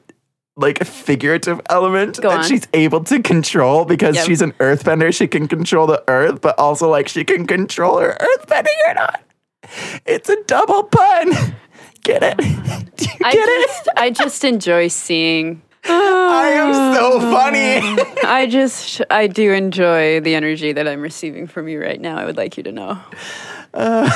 like 0.57 0.81
a 0.83 0.85
figurative 0.85 1.61
element 1.71 2.21
Go 2.21 2.29
that 2.29 2.41
on. 2.41 2.45
she's 2.45 2.69
able 2.75 3.03
to 3.05 3.23
control 3.23 3.85
because 3.87 4.17
Yep. 4.17 4.27
she's 4.27 4.43
an 4.43 4.53
earthbender. 4.53 5.13
She 5.13 5.27
can 5.27 5.49
control 5.49 5.87
the 5.87 6.03
earth, 6.09 6.41
but 6.43 6.59
also 6.59 6.89
like 6.91 7.09
she 7.09 7.25
can 7.25 7.47
control 7.47 7.99
her 7.99 8.17
earthbending 8.21 8.89
or 8.89 8.95
not. 8.95 9.23
It's 10.07 10.29
a 10.29 10.37
double 10.45 10.85
pun. 10.85 11.33
Get 12.03 12.23
it? 12.23 12.37
Do 12.97 13.05
you 13.05 13.11
I 13.25 13.33
get 13.33 13.49
it? 13.49 13.89
I 13.97 14.11
just 14.11 14.45
enjoy 14.45 14.89
seeing 14.89 15.63
I 15.85 16.51
am 16.51 16.95
so 16.95 17.21
funny. 17.21 18.01
I 18.25 18.47
just, 18.47 19.03
I 19.11 19.27
do 19.27 19.53
enjoy 19.53 20.21
the 20.21 20.35
energy 20.35 20.73
that 20.73 20.87
I'm 20.87 21.01
receiving 21.01 21.47
from 21.47 21.69
you 21.69 21.81
right 21.81 22.01
now. 22.01 22.19
I 22.19 22.25
would 22.25 22.37
like 22.37 22.57
you 22.57 22.63
to 22.65 22.73
know. 22.73 22.99
Uh, 23.75 24.11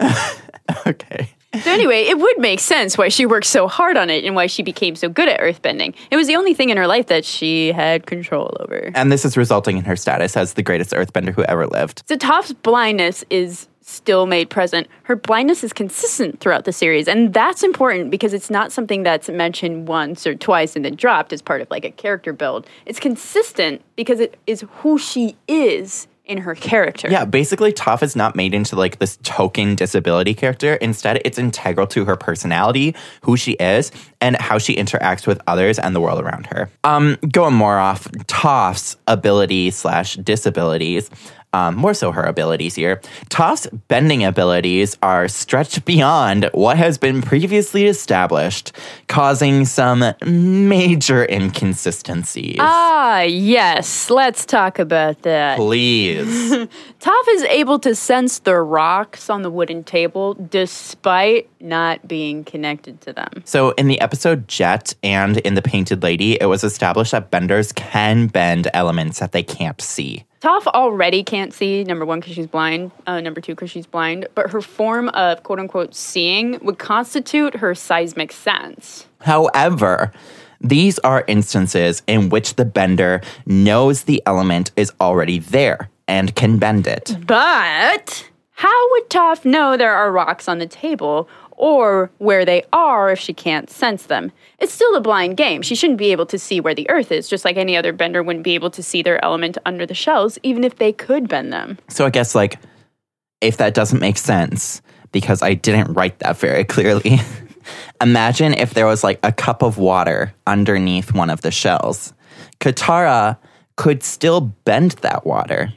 okay. 0.86 1.30
So 1.62 1.70
anyway, 1.70 2.02
it 2.02 2.18
would 2.18 2.38
make 2.38 2.60
sense 2.60 2.98
why 2.98 3.08
she 3.08 3.24
worked 3.24 3.46
so 3.46 3.66
hard 3.66 3.96
on 3.96 4.10
it 4.10 4.24
and 4.24 4.34
why 4.34 4.46
she 4.46 4.62
became 4.62 4.94
so 4.94 5.08
good 5.08 5.28
at 5.28 5.40
earthbending. 5.40 5.94
It 6.10 6.16
was 6.16 6.26
the 6.26 6.36
only 6.36 6.54
thing 6.54 6.70
in 6.70 6.76
her 6.76 6.86
life 6.86 7.06
that 7.06 7.24
she 7.24 7.72
had 7.72 8.06
control 8.06 8.54
over. 8.60 8.90
And 8.94 9.10
this 9.10 9.24
is 9.24 9.36
resulting 9.36 9.78
in 9.78 9.84
her 9.84 9.96
status 9.96 10.36
as 10.36 10.54
the 10.54 10.62
greatest 10.62 10.90
earthbender 10.90 11.32
who 11.32 11.44
ever 11.44 11.66
lived. 11.66 12.02
So 12.08 12.16
Toph's 12.16 12.52
blindness 12.52 13.24
is 13.30 13.68
still 13.86 14.26
made 14.26 14.50
present. 14.50 14.88
Her 15.04 15.16
blindness 15.16 15.62
is 15.62 15.72
consistent 15.72 16.40
throughout 16.40 16.64
the 16.64 16.72
series, 16.72 17.08
and 17.08 17.32
that's 17.32 17.62
important 17.62 18.10
because 18.10 18.34
it's 18.34 18.50
not 18.50 18.72
something 18.72 19.04
that's 19.04 19.28
mentioned 19.28 19.88
once 19.88 20.26
or 20.26 20.34
twice 20.34 20.76
and 20.76 20.84
then 20.84 20.96
dropped 20.96 21.32
as 21.32 21.40
part 21.40 21.60
of 21.60 21.70
like 21.70 21.84
a 21.84 21.90
character 21.90 22.32
build. 22.32 22.66
It's 22.84 23.00
consistent 23.00 23.82
because 23.94 24.20
it 24.20 24.36
is 24.46 24.64
who 24.78 24.98
she 24.98 25.36
is 25.46 26.08
in 26.26 26.38
her 26.38 26.54
character. 26.54 27.08
Yeah, 27.08 27.24
basically, 27.24 27.72
Toph 27.72 28.02
is 28.02 28.16
not 28.16 28.34
made 28.34 28.52
into 28.52 28.76
like 28.76 28.98
this 28.98 29.18
token 29.22 29.74
disability 29.76 30.34
character. 30.34 30.74
Instead, 30.74 31.22
it's 31.24 31.38
integral 31.38 31.86
to 31.88 32.04
her 32.04 32.16
personality, 32.16 32.94
who 33.22 33.36
she 33.36 33.52
is, 33.52 33.92
and 34.20 34.36
how 34.36 34.58
she 34.58 34.74
interacts 34.74 35.26
with 35.26 35.40
others 35.46 35.78
and 35.78 35.94
the 35.94 36.00
world 36.00 36.20
around 36.20 36.46
her. 36.46 36.68
Um, 36.84 37.16
going 37.30 37.54
more 37.54 37.78
off 37.78 38.10
Toph's 38.26 38.96
ability 39.06 39.70
slash 39.70 40.16
disabilities. 40.16 41.10
Um, 41.56 41.74
more 41.74 41.94
so 41.94 42.12
her 42.12 42.22
abilities 42.22 42.74
here. 42.74 43.00
Toph's 43.30 43.66
bending 43.88 44.22
abilities 44.22 44.98
are 45.02 45.26
stretched 45.26 45.86
beyond 45.86 46.50
what 46.52 46.76
has 46.76 46.98
been 46.98 47.22
previously 47.22 47.86
established, 47.86 48.72
causing 49.08 49.64
some 49.64 50.04
major 50.26 51.24
inconsistencies. 51.24 52.58
Ah, 52.58 53.22
yes. 53.22 54.10
Let's 54.10 54.44
talk 54.44 54.78
about 54.78 55.22
that. 55.22 55.56
Please. 55.56 56.26
Toph 57.00 57.28
is 57.30 57.42
able 57.44 57.78
to 57.78 57.94
sense 57.94 58.40
the 58.40 58.56
rocks 58.56 59.30
on 59.30 59.40
the 59.40 59.50
wooden 59.50 59.82
table 59.82 60.34
despite 60.34 61.48
not 61.58 62.06
being 62.06 62.44
connected 62.44 63.00
to 63.00 63.14
them. 63.14 63.30
So, 63.46 63.70
in 63.72 63.88
the 63.88 63.98
episode 64.02 64.46
Jet 64.46 64.94
and 65.02 65.38
in 65.38 65.54
The 65.54 65.62
Painted 65.62 66.02
Lady, 66.02 66.38
it 66.38 66.46
was 66.46 66.62
established 66.64 67.12
that 67.12 67.30
benders 67.30 67.72
can 67.72 68.26
bend 68.26 68.68
elements 68.74 69.20
that 69.20 69.32
they 69.32 69.42
can't 69.42 69.80
see. 69.80 70.26
Toph 70.40 70.66
already 70.66 71.22
can't 71.22 71.52
see, 71.52 71.82
number 71.84 72.04
one, 72.04 72.20
because 72.20 72.34
she's 72.34 72.46
blind, 72.46 72.90
uh, 73.06 73.20
number 73.20 73.40
two, 73.40 73.54
because 73.54 73.70
she's 73.70 73.86
blind, 73.86 74.26
but 74.34 74.50
her 74.50 74.60
form 74.60 75.08
of 75.10 75.42
quote 75.42 75.58
unquote 75.58 75.94
seeing 75.94 76.58
would 76.60 76.78
constitute 76.78 77.56
her 77.56 77.74
seismic 77.74 78.32
sense. 78.32 79.06
However, 79.20 80.12
these 80.60 80.98
are 81.00 81.24
instances 81.26 82.02
in 82.06 82.28
which 82.28 82.56
the 82.56 82.64
bender 82.64 83.22
knows 83.46 84.04
the 84.04 84.22
element 84.26 84.72
is 84.76 84.92
already 85.00 85.38
there 85.38 85.88
and 86.08 86.34
can 86.34 86.58
bend 86.58 86.86
it. 86.86 87.16
But 87.26 88.28
how 88.52 88.90
would 88.90 89.10
Toph 89.10 89.44
know 89.44 89.76
there 89.76 89.94
are 89.94 90.10
rocks 90.12 90.48
on 90.48 90.58
the 90.58 90.66
table 90.66 91.28
or 91.56 92.10
where 92.18 92.44
they 92.44 92.64
are 92.72 93.10
if 93.10 93.18
she 93.18 93.32
can't 93.32 93.70
sense 93.70 94.04
them? 94.04 94.32
It's 94.58 94.72
still 94.72 94.94
a 94.94 95.00
blind 95.00 95.36
game. 95.36 95.62
She 95.62 95.74
shouldn't 95.74 95.98
be 95.98 96.12
able 96.12 96.26
to 96.26 96.38
see 96.38 96.60
where 96.60 96.74
the 96.74 96.88
earth 96.90 97.12
is, 97.12 97.28
just 97.28 97.44
like 97.44 97.56
any 97.56 97.76
other 97.76 97.92
bender 97.92 98.22
wouldn't 98.22 98.44
be 98.44 98.54
able 98.54 98.70
to 98.70 98.82
see 98.82 99.02
their 99.02 99.22
element 99.24 99.58
under 99.66 99.86
the 99.86 99.94
shells, 99.94 100.38
even 100.42 100.64
if 100.64 100.76
they 100.76 100.92
could 100.92 101.28
bend 101.28 101.52
them. 101.52 101.78
So, 101.88 102.06
I 102.06 102.10
guess, 102.10 102.34
like, 102.34 102.58
if 103.40 103.56
that 103.58 103.74
doesn't 103.74 104.00
make 104.00 104.18
sense, 104.18 104.82
because 105.12 105.42
I 105.42 105.54
didn't 105.54 105.92
write 105.92 106.18
that 106.20 106.36
very 106.36 106.64
clearly, 106.74 107.20
imagine 108.00 108.54
if 108.54 108.74
there 108.74 108.86
was 108.86 109.02
like 109.02 109.18
a 109.22 109.32
cup 109.32 109.62
of 109.62 109.78
water 109.78 110.34
underneath 110.46 111.12
one 111.12 111.30
of 111.30 111.40
the 111.40 111.50
shells. 111.50 112.12
Katara 112.60 113.38
could 113.76 114.02
still 114.02 114.40
bend 114.40 114.92
that 115.02 115.26
water, 115.26 115.72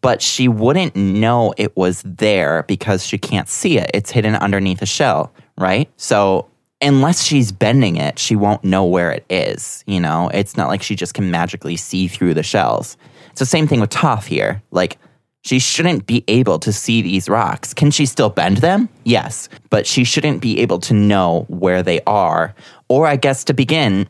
but 0.00 0.20
she 0.20 0.48
wouldn't 0.48 0.94
know 0.94 1.54
it 1.56 1.76
was 1.76 2.02
there 2.04 2.64
because 2.64 3.06
she 3.06 3.18
can't 3.18 3.48
see 3.48 3.78
it. 3.78 3.90
It's 3.94 4.10
hidden 4.10 4.34
underneath 4.34 4.82
a 4.82 4.86
shell, 4.86 5.32
right? 5.56 5.90
So, 5.96 6.48
unless 6.80 7.22
she's 7.22 7.52
bending 7.52 7.96
it, 7.96 8.18
she 8.18 8.36
won't 8.36 8.62
know 8.64 8.84
where 8.84 9.10
it 9.10 9.24
is. 9.30 9.82
You 9.86 10.00
know, 10.00 10.30
it's 10.34 10.56
not 10.56 10.68
like 10.68 10.82
she 10.82 10.94
just 10.94 11.14
can 11.14 11.30
magically 11.30 11.76
see 11.76 12.06
through 12.06 12.34
the 12.34 12.42
shells. 12.42 12.96
It's 13.30 13.40
the 13.40 13.46
same 13.46 13.66
thing 13.66 13.80
with 13.80 13.90
Toph 13.90 14.26
here. 14.26 14.62
Like, 14.70 14.98
she 15.42 15.58
shouldn't 15.58 16.06
be 16.06 16.24
able 16.28 16.58
to 16.58 16.72
see 16.72 17.00
these 17.00 17.28
rocks. 17.28 17.72
Can 17.72 17.90
she 17.90 18.04
still 18.04 18.28
bend 18.28 18.58
them? 18.58 18.88
Yes, 19.04 19.48
but 19.70 19.86
she 19.86 20.04
shouldn't 20.04 20.42
be 20.42 20.58
able 20.60 20.80
to 20.80 20.94
know 20.94 21.46
where 21.48 21.82
they 21.82 22.00
are, 22.06 22.54
or 22.88 23.06
I 23.06 23.16
guess 23.16 23.44
to 23.44 23.54
begin, 23.54 24.08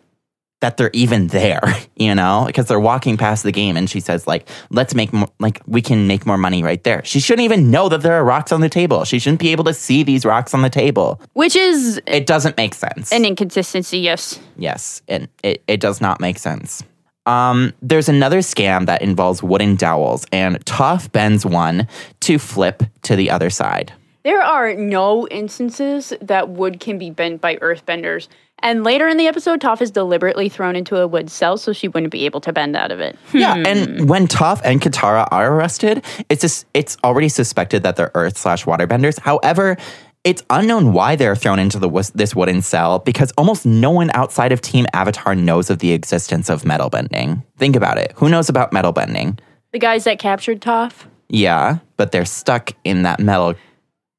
that 0.61 0.77
they're 0.77 0.91
even 0.93 1.29
there, 1.29 1.61
you 1.97 2.15
know, 2.15 2.45
because 2.47 2.67
they're 2.67 2.81
walking 2.81 3.17
past 3.17 3.43
the 3.45 3.53
game 3.53 3.77
and 3.77 3.89
she 3.89 4.01
says 4.01 4.27
like, 4.27 4.49
"Let's 4.71 4.95
make 4.95 5.13
more, 5.13 5.29
like 5.39 5.61
we 5.67 5.81
can 5.83 6.07
make 6.07 6.27
more 6.27 6.39
money 6.39 6.63
right 6.63 6.83
there." 6.85 7.05
She 7.05 7.21
shouldn't 7.21 7.45
even 7.45 7.71
know 7.71 7.89
that 7.89 8.03
there 8.03 8.15
are 8.15 8.25
rocks 8.25 8.51
on 8.53 8.61
the 8.61 8.69
table. 8.69 9.05
She 9.05 9.19
shouldn't 9.19 9.41
be 9.41 9.53
able 9.53 9.65
to 9.65 9.75
see 9.75 10.03
these 10.03 10.25
rocks 10.25 10.55
on 10.55 10.63
the 10.63 10.71
table. 10.71 11.21
Which 11.35 11.55
is 11.57 12.01
It 12.07 12.27
doesn't 12.27 12.57
make 12.57 12.75
sense. 12.75 13.13
an 13.13 13.25
inconsistency, 13.25 13.99
yes. 13.99 14.41
Yes, 14.57 15.03
and 15.09 15.29
it, 15.43 15.63
it 15.69 15.81
does 15.81 16.01
not 16.01 16.21
make 16.21 16.39
sense. 16.39 16.83
Um, 17.27 17.75
there's 17.83 18.09
another 18.09 18.39
scam 18.39 18.87
that 18.87 19.03
involves 19.03 19.43
wooden 19.43 19.77
dowels, 19.77 20.25
and 20.33 20.65
Toph 20.65 21.13
bends 21.13 21.45
one 21.45 21.87
to 22.21 22.39
flip 22.39 22.83
to 23.03 23.17
the 23.17 23.31
other 23.31 23.51
side. 23.51 23.93
There 24.29 24.43
are 24.43 24.75
no 24.75 25.27
instances 25.29 26.13
that 26.21 26.51
wood 26.51 26.81
can 26.81 26.99
be 26.99 27.09
bent 27.09 27.41
by 27.41 27.57
earthbenders. 27.57 28.29
And 28.59 28.85
later 28.85 29.09
in 29.09 29.17
the 29.17 29.27
episode, 29.27 29.59
Toph 29.59 29.81
is 29.81 29.91
deliberately 29.91 30.51
thrown 30.51 30.77
into 30.77 30.99
a 30.99 31.09
wood 31.09 31.31
cell 31.31 31.57
so 31.57 31.73
she 31.73 31.89
wouldn't 31.89 32.13
be 32.13 32.27
able 32.27 32.43
to 32.43 32.53
bend 32.53 32.77
out 32.77 32.91
of 32.91 33.01
it. 33.01 33.19
Yeah, 33.33 33.55
hmm. 33.55 33.65
and 33.67 34.07
when 34.11 34.27
Toph 34.27 34.61
and 34.65 34.83
Katara 34.83 35.27
are 35.31 35.55
arrested, 35.55 36.05
it's 36.29 36.43
just, 36.43 36.67
it's 36.75 36.99
already 37.03 37.31
suspected 37.31 37.85
that 37.85 37.97
they're 37.97 38.11
Earth 38.15 38.37
slash 38.37 38.67
waterbenders. 38.67 39.19
However, 39.19 39.79
it's 40.25 40.43
unknown 40.51 40.93
why 40.93 41.17
they're 41.17 41.35
thrown 41.35 41.59
into 41.59 41.79
the, 41.79 41.89
this 42.15 42.37
wooden 42.37 42.61
cell 42.61 42.99
because 42.99 43.33
almost 43.39 43.65
no 43.65 43.91
one 43.91 44.11
outside 44.13 44.53
of 44.53 44.61
Team 44.61 44.85
Avatar 44.93 45.35
knows 45.35 45.71
of 45.71 45.79
the 45.79 45.93
existence 45.93 46.51
of 46.51 46.67
metal 46.67 46.91
bending. 46.91 47.43
Think 47.57 47.77
about 47.77 47.97
it. 47.97 48.13
Who 48.17 48.29
knows 48.29 48.51
about 48.51 48.75
metal 48.75 48.93
bending? 48.93 49.39
The 49.73 49.79
guys 49.79 50.05
that 50.05 50.19
captured 50.19 50.61
Toph? 50.61 51.07
Yeah, 51.31 51.79
but 51.97 52.13
they're 52.13 52.27
stuck 52.27 52.73
in 52.85 53.05
that 53.05 53.21
metal 53.21 53.55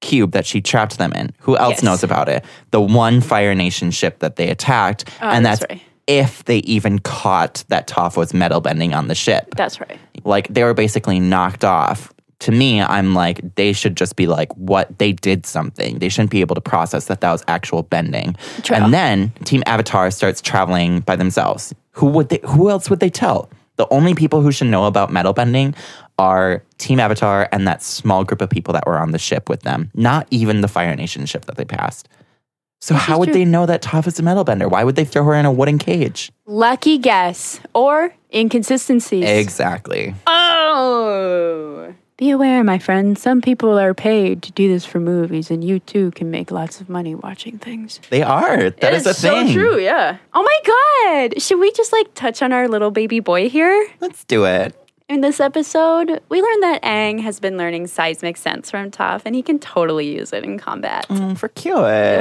cube 0.01 0.31
that 0.31 0.45
she 0.45 0.61
trapped 0.61 0.97
them 0.97 1.11
in. 1.13 1.33
Who 1.39 1.57
else 1.57 1.75
Yes. 1.75 1.83
knows 1.83 2.03
about 2.03 2.29
it? 2.29 2.45
The 2.71 2.81
one 2.81 3.21
Fire 3.21 3.53
Nation 3.55 3.91
ship 3.91 4.19
that 4.19 4.35
they 4.37 4.49
attacked, 4.49 5.09
oh, 5.21 5.27
and 5.29 5.45
that's 5.45 5.59
that's 5.61 5.71
right. 5.71 5.81
if 6.07 6.43
they 6.45 6.57
even 6.59 6.99
caught 6.99 7.63
that 7.69 7.87
Toph 7.87 8.15
was 8.17 8.33
metal 8.33 8.61
bending 8.61 8.93
on 8.93 9.07
the 9.07 9.15
ship. 9.15 9.55
That's 9.55 9.79
right. 9.79 9.99
like 10.23 10.47
they 10.49 10.63
were 10.63 10.73
basically 10.73 11.19
knocked 11.19 11.63
off. 11.63 12.13
To 12.43 12.53
me, 12.53 12.81
I'm 12.81 13.13
like 13.15 13.41
they 13.55 13.73
should 13.73 13.97
just 13.97 14.15
be 14.15 14.25
like 14.25 14.53
what 14.55 14.97
they 14.97 15.11
did 15.11 15.45
something. 15.45 15.99
They 15.99 16.07
shouldn't 16.07 16.31
be 16.31 16.39
able 16.39 16.55
to 16.55 16.61
process 16.61 17.05
that 17.07 17.19
that 17.19 17.31
was 17.33 17.43
actual 17.49 17.83
bending. 17.83 18.35
True. 18.63 18.77
And 18.77 18.93
then 18.93 19.33
Team 19.43 19.61
Avatar 19.65 20.09
starts 20.09 20.41
traveling 20.41 21.01
by 21.01 21.17
themselves. 21.17 21.73
Who 21.91 22.05
would 22.05 22.29
they? 22.29 22.39
Who 22.45 22.69
else 22.69 22.89
would 22.89 23.01
they 23.01 23.09
tell? 23.09 23.49
The 23.75 23.87
only 23.91 24.13
people 24.13 24.41
who 24.41 24.53
should 24.53 24.67
know 24.67 24.85
about 24.85 25.11
metal 25.11 25.33
bending 25.33 25.75
are 26.19 26.63
Team 26.77 26.99
Avatar 26.99 27.47
and 27.51 27.67
that 27.67 27.81
small 27.81 28.23
group 28.23 28.41
of 28.41 28.49
people 28.49 28.73
that 28.73 28.85
were 28.85 28.99
on 28.99 29.11
the 29.11 29.17
ship 29.17 29.49
with 29.49 29.61
them. 29.61 29.89
Not 29.95 30.27
even 30.29 30.61
the 30.61 30.67
Fire 30.67 30.95
Nation 30.95 31.25
ship 31.25 31.45
that 31.45 31.55
they 31.55 31.65
passed. 31.65 32.07
So 32.81 32.95
how 32.95 33.19
would 33.19 33.25
true. 33.27 33.33
they 33.33 33.45
know 33.45 33.65
that 33.65 33.81
Toph 33.81 34.07
is 34.07 34.19
a 34.19 34.23
metal 34.23 34.43
bender? 34.43 34.69
Why 34.69 34.83
would 34.83 34.95
they 34.95 35.03
throw 35.05 35.23
her 35.25 35.33
in 35.33 35.45
a 35.45 35.51
wooden 35.51 35.79
cage? 35.79 36.31
Lucky 36.45 36.97
guess 36.97 37.59
or 37.73 38.13
inconsistencies. 38.33 39.25
Exactly. 39.25 40.13
Oh. 40.27 41.93
Be 42.17 42.31
aware, 42.31 42.63
my 42.65 42.79
friend. 42.79 43.17
Some 43.17 43.41
people 43.41 43.79
are 43.79 43.93
paid 43.93 44.43
to 44.43 44.51
do 44.51 44.67
this 44.67 44.85
for 44.85 44.99
movies, 44.99 45.49
and 45.49 45.63
you 45.63 45.79
too 45.79 46.11
can 46.11 46.29
make 46.29 46.51
lots 46.51 46.81
of 46.81 46.89
money 46.89 47.15
watching 47.15 47.57
things. 47.57 48.01
They 48.09 48.21
are. 48.23 48.71
That 48.71 48.93
is 48.93 49.05
a 49.07 49.11
It's 49.11 49.19
so 49.19 49.29
thing. 49.31 49.53
true, 49.53 49.79
yeah. 49.79 50.17
Oh 50.33 50.43
my 50.43 51.29
god! 51.31 51.41
Should 51.41 51.59
we 51.59 51.71
just 51.71 51.93
like 51.93 52.13
touch 52.15 52.41
on 52.41 52.51
our 52.51 52.67
little 52.67 52.91
baby 52.91 53.21
boy 53.21 53.47
here? 53.49 53.87
Let's 54.01 54.25
do 54.25 54.43
it. 54.45 54.75
In 55.09 55.21
this 55.21 55.39
episode, 55.39 56.21
we 56.29 56.39
learned 56.39 56.61
that 56.61 56.83
Aang 56.83 57.19
has 57.21 57.39
been 57.39 57.57
learning 57.57 57.87
seismic 57.87 58.37
sense 58.37 58.69
from 58.69 58.91
Toph, 58.91 59.23
and 59.25 59.33
he 59.33 59.41
can 59.41 59.57
totally 59.57 60.07
use 60.15 60.31
it 60.33 60.43
in 60.43 60.59
combat. 60.59 61.07
Mm, 61.09 61.35
for 61.35 61.47
cute. 61.47 61.75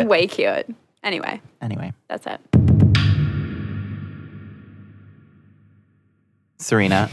Way 0.09 0.27
cute. 0.27 0.74
Anyway, 1.03 1.42
Anyway, 1.61 1.92
that's 2.09 2.27
it. 2.27 2.40
Serena, 6.57 7.11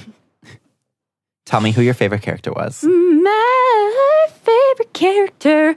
tell 1.46 1.60
me 1.60 1.72
who 1.74 1.82
your 1.82 1.94
favorite 1.94 2.22
character 2.22 2.54
was. 2.54 2.82
My 2.84 4.28
favorite 4.30 4.94
character 4.94 5.76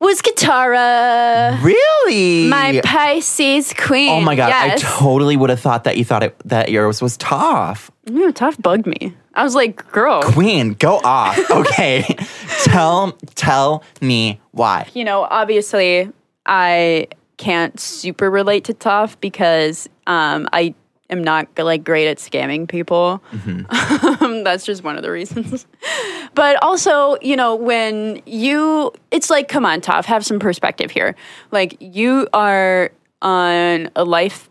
was 0.00 0.22
Katara. 0.22 1.62
Really? 1.62 2.48
My 2.48 2.80
Pisces 2.82 3.74
queen. 3.74 4.10
oh 4.10 4.20
my 4.20 4.34
god! 4.34 4.48
Yes. 4.48 4.82
I 4.82 4.98
totally 4.98 5.36
would 5.36 5.50
have 5.50 5.60
thought 5.60 5.84
that 5.84 5.96
you 5.96 6.04
thought 6.04 6.22
it, 6.22 6.36
that 6.46 6.70
yours 6.70 7.02
was 7.02 7.16
Toph. 7.18 7.90
Mm, 8.06 8.32
Toph 8.32 8.60
bugged 8.60 8.86
me. 8.86 9.14
I 9.34 9.44
was 9.44 9.54
like, 9.54 9.90
girl. 9.92 10.22
Queen, 10.22 10.74
go 10.74 11.00
off. 11.04 11.38
Okay, 11.50 12.16
tell 12.64 13.12
tell 13.34 13.84
me 14.00 14.40
why. 14.52 14.88
You 14.94 15.04
know, 15.04 15.22
obviously, 15.22 16.10
I 16.46 17.08
can't 17.36 17.78
super 17.78 18.30
relate 18.30 18.64
to 18.64 18.74
Toph 18.74 19.16
because 19.20 19.88
um, 20.06 20.48
I 20.52 20.74
am 21.10 21.22
not 21.22 21.48
like 21.58 21.84
great 21.84 22.08
at 22.08 22.18
scamming 22.18 22.68
people. 22.68 23.22
Mm-hmm. 23.32 24.42
That's 24.44 24.64
just 24.64 24.82
one 24.82 24.96
of 24.96 25.02
the 25.02 25.10
reasons. 25.10 25.66
but 26.34 26.62
also, 26.62 27.16
you 27.20 27.36
know, 27.36 27.54
when 27.54 28.22
you, 28.26 28.92
it's 29.10 29.30
like, 29.30 29.48
come 29.48 29.66
on, 29.66 29.80
Toph, 29.80 30.04
have 30.06 30.24
some 30.24 30.38
perspective 30.38 30.90
here. 30.90 31.14
Like 31.50 31.76
you 31.80 32.28
are 32.32 32.90
on 33.22 33.90
a 33.96 34.04
life 34.04 34.48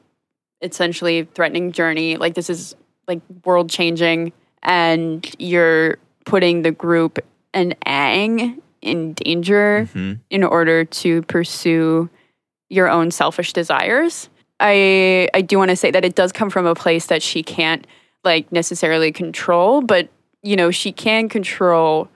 essentially 0.61 1.27
threatening 1.33 1.71
journey. 1.71 2.17
Like 2.17 2.35
this 2.35 2.49
is 2.49 2.75
like 3.07 3.21
world 3.45 3.69
changing, 3.69 4.33
and 4.61 5.27
you're 5.39 5.97
putting 6.25 6.61
the 6.61 6.71
group 6.71 7.19
and 7.53 7.79
Aang 7.81 8.61
in 8.81 9.13
danger 9.13 9.87
mm-hmm. 9.93 10.13
in 10.29 10.43
order 10.43 10.85
to 10.85 11.21
pursue 11.23 12.09
your 12.69 12.89
own 12.89 13.11
selfish 13.11 13.53
desires. 13.53 14.29
I 14.59 15.29
I 15.33 15.41
do 15.41 15.57
want 15.57 15.69
to 15.69 15.75
say 15.75 15.91
that 15.91 16.05
it 16.05 16.15
does 16.15 16.31
come 16.31 16.49
from 16.49 16.65
a 16.65 16.75
place 16.75 17.07
that 17.07 17.21
she 17.21 17.43
can't 17.43 17.85
like 18.23 18.51
necessarily 18.51 19.11
control, 19.11 19.81
but 19.81 20.09
you 20.41 20.55
know, 20.55 20.71
she 20.71 20.91
can 20.91 21.29
control 21.29 22.09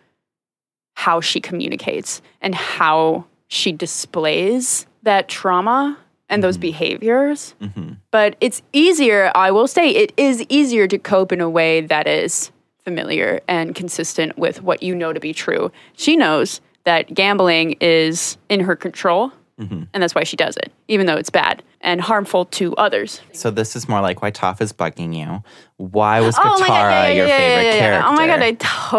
how 0.95 1.21
she 1.21 1.41
communicates 1.41 2.21
and 2.41 2.53
how 2.53 3.25
she 3.47 3.71
displays 3.71 4.86
that 5.03 5.27
trauma 5.27 5.97
and 6.29 6.43
those 6.43 6.56
mm-hmm. 6.56 6.62
behaviors. 6.62 7.56
Mm-hmm. 7.62 7.93
But 8.12 8.36
it's 8.41 8.62
easier, 8.71 9.32
I 9.36 9.51
will 9.51 9.67
say, 9.67 9.89
it 9.89 10.13
is 10.17 10.45
easier 10.49 10.88
to 10.88 10.97
cope 10.97 11.32
in 11.32 11.41
a 11.41 11.49
way 11.49 11.82
that 11.82 12.08
is 12.08 12.51
familiar 12.84 13.41
and 13.47 13.75
consistent 13.75 14.38
with 14.38 14.62
what 14.62 14.84
you 14.84 14.95
know 14.95 15.13
to 15.13 15.19
be 15.19 15.34
true. 15.34 15.71
She 15.95 16.15
knows 16.15 16.62
that 16.84 17.13
gambling 17.13 17.77
is 17.79 18.38
in 18.49 18.60
her 18.62 18.75
control, 18.75 19.32
mm-hmm. 19.60 19.84
and 19.93 20.03
that's 20.03 20.15
why 20.15 20.23
she 20.23 20.36
does 20.36 20.58
it, 20.58 20.71
even 20.88 21.06
though 21.06 21.15
it's 21.15 21.29
bad 21.29 21.63
and 21.83 21.99
harmful 22.01 22.45
to 22.45 22.73
others. 22.77 23.21
So 23.33 23.51
this 23.51 23.75
is 23.75 23.87
more 23.87 24.01
like 24.01 24.21
why 24.21 24.31
Toph 24.31 24.61
is 24.61 24.71
bugging 24.73 25.15
you. 25.15 25.43
Why 25.77 26.21
was 26.21 26.35
Katara 26.35 26.55
Oh 26.55 26.59
my 26.59 26.67
god, 26.67 26.69
yeah, 26.69 27.07
yeah, 27.07 27.13
your 27.13 27.27
yeah, 27.27 27.37
favorite 27.37 27.79
character? 27.79 28.07
Oh 28.07 28.13
my 28.13 28.27
god, 28.27 28.41
I 28.41 28.51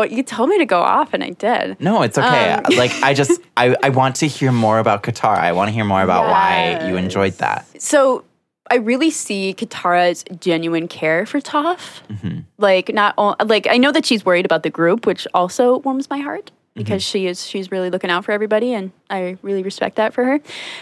to- 0.06 0.14
you 0.14 0.22
told 0.22 0.50
me 0.50 0.58
to 0.58 0.66
go 0.66 0.80
off 0.80 1.14
and 1.14 1.24
I 1.24 1.30
did. 1.30 1.80
no, 1.80 2.02
it's 2.02 2.18
okay. 2.18 2.52
Um, 2.52 2.62
like 2.76 2.92
I 3.02 3.14
just 3.14 3.40
I, 3.56 3.74
I 3.82 3.88
want 3.88 4.16
to 4.16 4.26
hear 4.26 4.52
more 4.52 4.78
about 4.78 5.02
Katara. 5.02 5.38
I 5.38 5.52
want 5.52 5.68
to 5.68 5.72
hear 5.72 5.84
more 5.84 6.02
about 6.02 6.28
why 6.28 6.86
you 6.86 6.96
enjoyed 6.96 7.32
that. 7.34 7.66
So 7.80 8.24
I 8.70 8.76
really 8.76 9.10
see 9.10 9.54
Katara's 9.54 10.24
genuine 10.40 10.88
care 10.88 11.26
for 11.26 11.40
Toph. 11.40 12.00
Like 12.58 12.92
not 12.92 13.14
all, 13.16 13.36
like 13.44 13.66
I 13.68 13.78
know 13.78 13.92
that 13.92 14.04
she's 14.04 14.24
worried 14.24 14.44
about 14.44 14.62
the 14.62 14.70
group, 14.70 15.06
which 15.06 15.26
also 15.34 15.78
warms 15.78 16.10
my 16.10 16.18
heart 16.18 16.50
because 16.74 17.02
she 17.02 17.26
is 17.26 17.46
she's 17.46 17.70
really 17.70 17.90
looking 17.90 18.10
out 18.10 18.24
for 18.24 18.32
everybody 18.32 18.72
and 18.72 18.90
I 19.10 19.38
really 19.42 19.62
respect 19.62 19.96
that 19.96 20.12
for 20.12 20.24
her. 20.24 20.40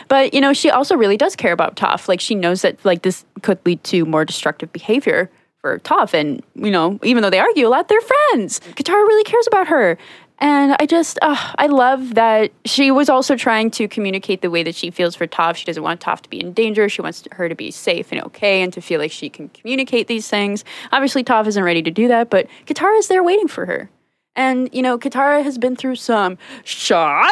But 0.08 0.34
you 0.34 0.40
know, 0.40 0.52
she 0.52 0.70
also 0.70 0.96
really 0.96 1.16
does 1.16 1.36
care 1.36 1.52
about 1.52 1.76
Toph. 1.76 2.08
Like 2.08 2.20
she 2.20 2.34
knows 2.34 2.62
that 2.62 2.82
like 2.84 3.02
this 3.02 3.24
could 3.42 3.58
lead 3.66 3.82
to 3.84 4.04
more 4.04 4.24
destructive 4.24 4.72
behavior 4.72 5.30
for 5.60 5.78
Toph 5.80 6.14
and 6.14 6.42
you 6.54 6.70
know, 6.70 6.98
even 7.02 7.22
though 7.22 7.30
they 7.30 7.38
argue 7.38 7.66
a 7.66 7.70
lot, 7.70 7.88
they're 7.88 8.00
friends. 8.00 8.60
Katara 8.60 9.06
really 9.06 9.24
cares 9.24 9.46
about 9.46 9.68
her. 9.68 9.98
And 10.38 10.74
I 10.80 10.86
just, 10.86 11.20
uh, 11.22 11.36
I 11.56 11.68
love 11.68 12.14
that 12.14 12.50
she 12.64 12.90
was 12.90 13.08
also 13.08 13.36
trying 13.36 13.70
to 13.72 13.86
communicate 13.86 14.40
the 14.40 14.50
way 14.50 14.64
that 14.64 14.74
she 14.74 14.90
feels 14.90 15.14
for 15.14 15.24
Toph. 15.28 15.54
She 15.54 15.64
doesn't 15.64 15.84
want 15.84 16.00
Toph 16.00 16.22
to 16.22 16.28
be 16.28 16.40
in 16.40 16.52
danger. 16.52 16.88
She 16.88 17.00
wants 17.00 17.22
her 17.30 17.48
to 17.48 17.54
be 17.54 17.70
safe 17.70 18.10
and 18.10 18.20
okay 18.24 18.60
and 18.60 18.72
to 18.72 18.80
feel 18.80 18.98
like 18.98 19.12
she 19.12 19.28
can 19.28 19.50
communicate 19.50 20.08
these 20.08 20.28
things. 20.28 20.64
Obviously, 20.90 21.22
Toph 21.22 21.46
isn't 21.46 21.62
ready 21.62 21.80
to 21.82 21.92
do 21.92 22.08
that, 22.08 22.28
but 22.28 22.48
Katara 22.66 22.98
is 22.98 23.06
there 23.06 23.22
waiting 23.22 23.46
for 23.46 23.66
her. 23.66 23.88
And, 24.34 24.70
you 24.72 24.80
know, 24.80 24.98
Katara 24.98 25.42
has 25.44 25.58
been 25.58 25.76
through 25.76 25.96
some 25.96 26.38
shite. 26.64 27.30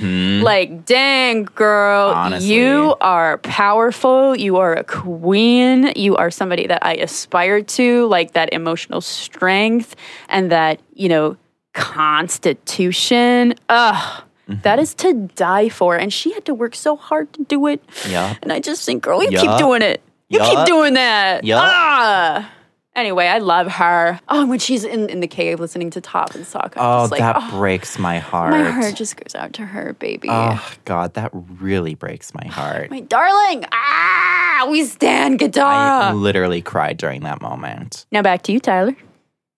Like, 0.00 0.86
dang, 0.86 1.44
girl, 1.54 2.12
Honestly. 2.14 2.54
you 2.54 2.96
are 3.02 3.36
powerful. 3.38 4.34
You 4.34 4.56
are 4.56 4.72
a 4.72 4.84
queen. 4.84 5.92
You 5.96 6.16
are 6.16 6.30
somebody 6.30 6.66
that 6.66 6.84
I 6.84 6.94
aspire 6.94 7.60
to, 7.62 8.06
like 8.06 8.32
that 8.32 8.52
emotional 8.54 9.02
strength 9.02 9.96
and 10.30 10.50
that, 10.50 10.80
you 10.94 11.10
know, 11.10 11.36
constitution. 11.74 13.54
Ugh. 13.68 14.22
That 14.46 14.78
is 14.78 14.94
to 14.96 15.12
die 15.34 15.68
for. 15.68 15.96
And 15.96 16.12
she 16.12 16.32
had 16.32 16.44
to 16.46 16.54
work 16.54 16.74
so 16.74 16.96
hard 16.96 17.32
to 17.34 17.44
do 17.44 17.66
it. 17.66 17.82
Yeah. 18.08 18.36
And 18.42 18.52
I 18.52 18.60
just 18.60 18.84
think, 18.84 19.02
girl, 19.02 19.22
you 19.22 19.38
keep 19.38 19.58
doing 19.58 19.82
it. 19.82 20.02
You 20.28 20.40
keep 20.40 20.64
doing 20.66 20.94
that. 20.94 21.44
Yup. 21.44 21.60
Ah. 21.62 22.50
Anyway, 22.96 23.26
I 23.26 23.38
love 23.38 23.66
her. 23.72 24.20
Oh, 24.28 24.46
when 24.46 24.60
she's 24.60 24.84
in, 24.84 25.08
in 25.10 25.18
the 25.18 25.26
cave 25.26 25.58
listening 25.58 25.90
to 25.90 26.00
Toph 26.00 26.34
and 26.36 26.44
Sokka. 26.44 26.76
I'm 26.76 26.82
Oh, 27.00 27.02
just 27.02 27.10
like, 27.12 27.18
that 27.20 27.36
oh, 27.38 27.50
breaks 27.50 27.98
my 27.98 28.18
heart. 28.20 28.52
my 28.52 28.70
heart 28.70 28.94
just 28.94 29.16
goes 29.16 29.34
out 29.34 29.52
to 29.54 29.66
her, 29.66 29.94
baby. 29.94 30.28
Oh 30.30 30.72
God, 30.84 31.14
that 31.14 31.30
really 31.32 31.96
breaks 31.96 32.32
my 32.34 32.46
heart. 32.46 32.90
My 32.90 33.00
darling. 33.00 33.64
Ah, 33.72 34.68
we 34.70 34.84
stand 34.84 35.40
together. 35.40 35.66
I 35.66 36.12
literally 36.12 36.62
cried 36.62 36.96
during 36.96 37.22
that 37.22 37.42
moment. 37.42 38.06
now 38.12 38.22
back 38.22 38.42
to 38.42 38.52
you, 38.52 38.60
Tyler. 38.60 38.94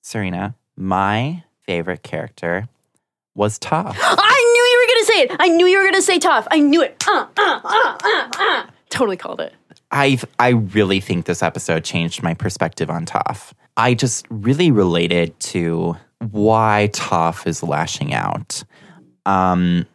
Serena, 0.02 0.54
my 0.76 1.44
favorite 1.66 2.02
character 2.02 2.68
was 3.34 3.58
Toph. 3.58 3.96
I 4.00 4.52
knew 4.54 4.64
you 4.64 4.80
were 4.80 4.86
going 4.94 5.00
to 5.00 5.06
say 5.12 5.20
it. 5.20 5.36
I 5.40 5.48
knew 5.54 5.66
you 5.66 5.76
were 5.76 5.84
going 5.84 5.94
to 5.94 6.02
say 6.02 6.18
Toph. 6.18 6.46
I 6.50 6.58
knew 6.60 6.80
it. 6.80 7.04
Uh, 7.06 7.26
uh, 7.36 7.60
uh, 7.62 7.98
uh, 8.02 8.30
uh. 8.38 8.66
Totally 8.88 9.18
called 9.18 9.40
it. 9.42 9.52
I 9.90 10.18
I 10.38 10.50
really 10.50 11.00
think 11.00 11.26
this 11.26 11.42
episode 11.42 11.84
changed 11.84 12.22
my 12.22 12.34
perspective 12.34 12.90
on 12.90 13.06
Toph. 13.06 13.52
I 13.76 13.94
just 13.94 14.26
really 14.30 14.70
related 14.70 15.38
to 15.40 15.96
why 16.30 16.90
Toph 16.92 17.46
is 17.46 17.62
lashing 17.62 18.14
out. 18.14 18.64
Um, 19.26 19.86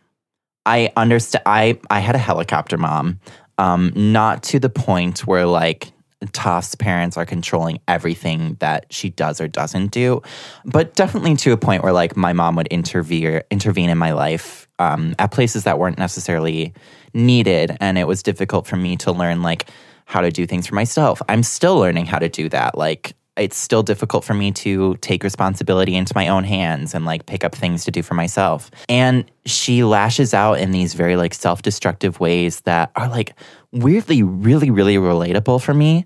I 0.65 0.91
understand. 0.95 1.43
I 1.45 1.80
I 1.89 1.99
had 1.99 2.15
a 2.15 2.19
helicopter 2.19 2.77
mom, 2.77 3.19
um, 3.58 3.91
not 3.95 4.43
to 4.43 4.60
the 4.60 4.69
point 4.69 5.25
where 5.27 5.45
like 5.45 5.91
Toph's 6.27 6.75
parents 6.75 7.17
are 7.17 7.25
controlling 7.25 7.80
everything 7.88 8.56
that 8.60 8.86
she 8.91 9.10
does 9.10 9.41
or 9.41 9.47
doesn't 9.47 9.88
do, 9.88 10.21
but 10.65 10.93
definitely 10.95 11.36
to 11.38 11.51
a 11.51 11.58
point 11.58 11.84
where 11.84 11.93
like 11.93 12.15
my 12.15 12.32
mom 12.32 12.56
would 12.56 12.67
intervene 12.67 13.41
intervene 13.49 13.89
in 13.89 13.97
my 13.97 14.13
life 14.13 14.67
um, 14.80 15.15
at 15.19 15.32
places 15.32 15.63
that 15.63 15.80
weren't 15.80 15.97
necessarily 15.97 16.73
needed, 17.13 17.78
and 17.80 17.97
it 17.97 18.08
was 18.08 18.24
difficult 18.24 18.67
for 18.67 18.78
me 18.78 18.97
to 18.97 19.12
learn 19.12 19.41
like 19.41 19.67
how 20.06 20.21
to 20.21 20.32
do 20.32 20.45
things 20.45 20.67
for 20.67 20.76
myself. 20.76 21.21
I'm 21.30 21.43
still 21.43 21.78
learning 21.78 22.06
how 22.06 22.19
to 22.19 22.30
do 22.30 22.50
that. 22.50 22.78
Like 22.78 23.15
it's 23.38 23.58
still 23.58 23.82
difficult 23.82 24.26
for 24.26 24.34
me 24.34 24.52
to 24.52 24.97
take 24.97 25.24
responsibility 25.24 25.95
into 25.95 26.12
my 26.15 26.28
own 26.28 26.43
hands 26.43 26.93
and 26.93 27.06
like 27.06 27.26
pick 27.26 27.45
up 27.45 27.56
things 27.56 27.86
to 27.86 27.91
do 27.91 28.04
for 28.04 28.13
myself. 28.13 28.69
And 28.89 29.30
she 29.45 29.84
lashes 29.84 30.34
out 30.34 30.60
in 30.60 30.71
these 30.71 30.93
very 30.93 31.15
like 31.15 31.34
self-destructive 31.34 32.19
ways 32.19 32.62
that 32.62 32.91
are 32.95 33.08
like 33.08 33.34
weirdly 33.71 34.21
really 34.21 34.69
really 34.69 34.97
relatable 34.97 35.62
for 35.62 35.74
me. 35.74 36.06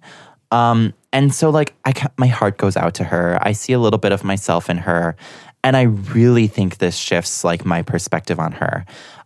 Um 0.51 0.93
and 1.11 1.33
so 1.33 1.49
like 1.49 1.73
I 1.83 1.93
my 2.17 2.27
heart 2.27 2.57
goes 2.57 2.77
out 2.77 2.93
to 2.95 3.03
her. 3.03 3.39
I 3.41 3.53
see 3.53 3.73
a 3.73 3.79
little 3.79 3.99
bit 3.99 4.11
of 4.11 4.23
myself 4.23 4.69
in 4.69 4.77
her 4.77 5.15
and 5.63 5.75
I 5.75 5.81
really 5.81 6.45
think 6.45 6.77
this 6.77 6.95
shifts 6.95 7.43
like 7.43 7.65
my 7.65 7.81
perspective 7.81 8.39
on 8.39 8.51
her. 8.51 8.85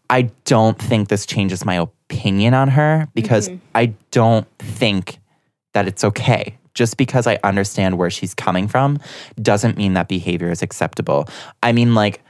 I 0.09 0.23
don't 0.45 0.77
think 0.77 1.09
this 1.09 1.25
changes 1.25 1.65
my 1.65 1.75
opinion 1.75 2.53
on 2.53 2.69
her 2.69 3.07
because 3.13 3.49
I 3.75 3.93
don't 4.11 4.47
think 4.57 5.19
that 5.73 5.87
it's 5.87 6.03
okay. 6.03 6.57
Just 6.73 6.97
because 6.97 7.27
I 7.27 7.39
understand 7.43 7.97
where 7.97 8.09
she's 8.09 8.33
coming 8.33 8.67
from 8.67 8.99
doesn't 9.41 9.77
mean 9.77 9.93
that 9.93 10.07
behavior 10.07 10.49
is 10.49 10.61
acceptable. 10.61 11.27
I 11.61 11.71
mean, 11.73 11.93
like, 11.93 12.21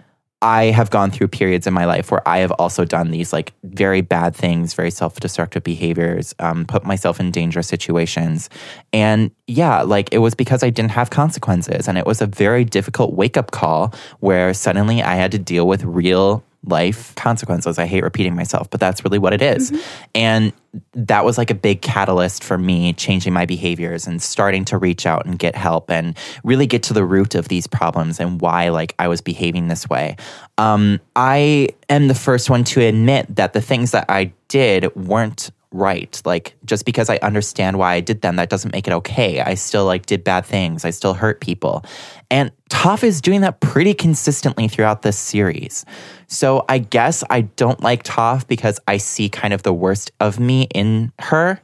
I 0.42 0.66
have 0.66 0.90
gone 0.90 1.12
through 1.12 1.28
periods 1.28 1.68
in 1.68 1.74
my 1.74 1.86
life 1.86 2.12
where 2.12 2.26
I 2.28 2.38
have 2.40 2.52
also 2.54 2.86
done 2.86 3.12
these 3.12 3.34
like 3.34 3.52
very 3.64 4.00
bad 4.00 4.34
things, 4.34 4.74
very 4.74 4.90
self 4.90 5.20
destructive 5.20 5.64
behaviors, 5.64 6.34
um, 6.40 6.66
put 6.66 6.86
myself 6.86 7.20
in 7.20 7.30
dangerous 7.30 7.68
situations. 7.68 8.50
And 8.94 9.32
yeah, 9.48 9.82
like 9.82 10.14
it 10.14 10.20
was 10.20 10.36
because 10.36 10.64
I 10.64 10.70
didn't 10.70 10.92
have 10.92 11.10
consequences. 11.10 11.90
And 11.90 11.98
it 11.98 12.06
was 12.06 12.22
a 12.22 12.26
very 12.26 12.64
difficult 12.64 13.14
wake 13.16 13.36
up 13.36 13.52
call 13.52 13.94
where 14.22 14.54
suddenly 14.54 15.04
I 15.04 15.16
had 15.16 15.32
to 15.34 15.40
deal 15.40 15.68
with 15.68 15.84
real 15.84 16.44
life 16.66 17.16
consequences. 17.16 17.80
I 17.80 17.86
hate 17.86 18.04
repeating 18.04 18.36
myself, 18.36 18.70
but 18.70 18.80
that's 18.80 19.04
really 19.04 19.20
what 19.20 19.34
it 19.34 19.42
is. 19.42 19.72
And 20.14 20.52
that 20.94 21.24
was 21.24 21.38
like 21.38 21.50
a 21.50 21.56
big 21.56 21.82
catalyst 21.82 22.44
for 22.44 22.58
me 22.58 22.94
changing 22.94 23.34
my 23.34 23.46
behaviors 23.46 24.06
and 24.06 24.22
starting 24.22 24.66
to 24.66 24.78
reach 24.78 25.06
out 25.06 25.26
and 25.26 25.40
get 25.40 25.56
help 25.56 25.90
and 25.90 26.18
really 26.44 26.68
get 26.68 26.84
to 26.84 26.94
the 26.94 27.06
root 27.06 27.34
of 27.34 27.48
these 27.48 27.66
problems 27.66 28.20
and 28.20 28.42
why 28.42 28.70
like 28.70 28.94
I 29.00 29.08
was 29.08 29.22
behaving 29.22 29.68
this 29.68 29.90
way. 29.90 30.18
Um, 30.58 31.00
I 31.16 31.70
am 31.90 32.08
the 32.08 32.16
first 32.16 32.50
one 32.50 32.64
to 32.66 32.82
admit 32.82 33.36
that 33.36 33.54
the 33.54 33.62
things 33.62 33.92
that 33.92 34.06
I 34.10 34.34
did 34.48 34.94
weren't 34.96 35.52
right. 35.72 36.22
Like 36.26 36.56
just 36.66 36.86
because 36.86 37.10
I 37.10 37.18
understand 37.18 37.78
why 37.78 37.94
I 37.94 38.00
did 38.00 38.22
them, 38.22 38.38
that 38.38 38.50
doesn't 38.50 38.72
make 38.72 38.88
it 38.88 38.94
okay. 38.94 39.42
I 39.42 39.54
still 39.54 39.86
like 39.86 40.06
did 40.06 40.24
bad 40.24 40.46
things. 40.46 40.86
I 40.86 40.90
still 40.90 41.14
hurt 41.14 41.42
people. 41.42 41.86
And 42.32 42.52
Toph 42.70 43.04
is 43.04 43.22
doing 43.22 43.42
that 43.42 43.60
pretty 43.60 43.94
consistently 43.94 44.68
throughout 44.68 45.02
this 45.02 45.18
series. 45.18 45.86
So 46.28 46.66
I 46.70 46.80
guess 46.80 47.24
I 47.30 47.42
don't 47.42 47.82
like 47.82 48.04
Toph 48.04 48.48
because 48.48 48.80
I 48.88 48.98
see 48.98 49.30
kind 49.30 49.54
of 49.54 49.64
the 49.64 49.74
worst 49.74 50.12
of 50.20 50.40
me 50.40 50.64
in 50.74 51.12
her. 51.20 51.62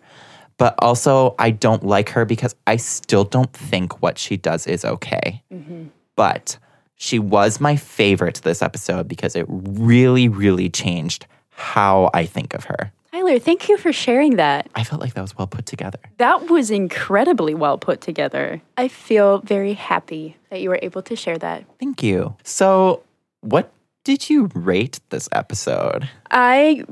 But 0.58 0.76
also, 0.80 1.36
I 1.38 1.52
don't 1.52 1.84
like 1.84 2.10
her 2.10 2.24
because 2.24 2.56
I 2.65 2.78
still 2.78 3.26
don't 3.26 3.52
think 3.52 4.02
what 4.02 4.18
she 4.18 4.38
does 4.38 4.68
is 4.68 4.86
okay. 4.86 5.44
Mm-hmm. 5.52 5.88
But 6.15 6.58
she 6.96 7.20
was 7.20 7.60
my 7.60 7.76
favorite 7.76 8.39
this 8.44 8.62
episode 8.62 9.08
because 9.08 9.36
it 9.36 9.46
really, 9.50 10.30
really 10.30 10.70
changed 10.70 11.28
how 11.50 12.10
I 12.13 12.26
think 12.26 12.54
of 12.54 12.63
her. 12.65 12.94
Tyler, 13.15 13.39
thank 13.39 13.69
you 13.69 13.78
for 13.78 13.93
sharing 13.93 14.36
that. 14.36 14.69
I 14.75 14.84
felt 14.84 14.99
like 14.99 15.13
that 15.13 15.21
was 15.21 15.38
well 15.38 15.47
put 15.47 15.65
together. 15.65 15.99
That 16.17 16.49
was 16.49 16.69
incredibly 16.69 17.54
well 17.54 17.78
put 17.78 18.01
together. 18.01 18.62
I 18.75 18.89
feel 18.89 19.39
very 19.39 19.71
happy 19.71 20.36
that 20.49 20.60
you 20.60 20.67
were 20.67 20.80
able 20.82 21.01
to 21.04 21.15
share 21.15 21.38
that. 21.38 21.63
Thank 21.80 22.04
you. 22.04 22.36
So, 22.43 23.04
what 23.39 23.71
did 24.04 24.30
you 24.30 24.49
rate 24.54 24.99
this 25.12 25.30
episode? 25.32 26.10
I 26.30 26.84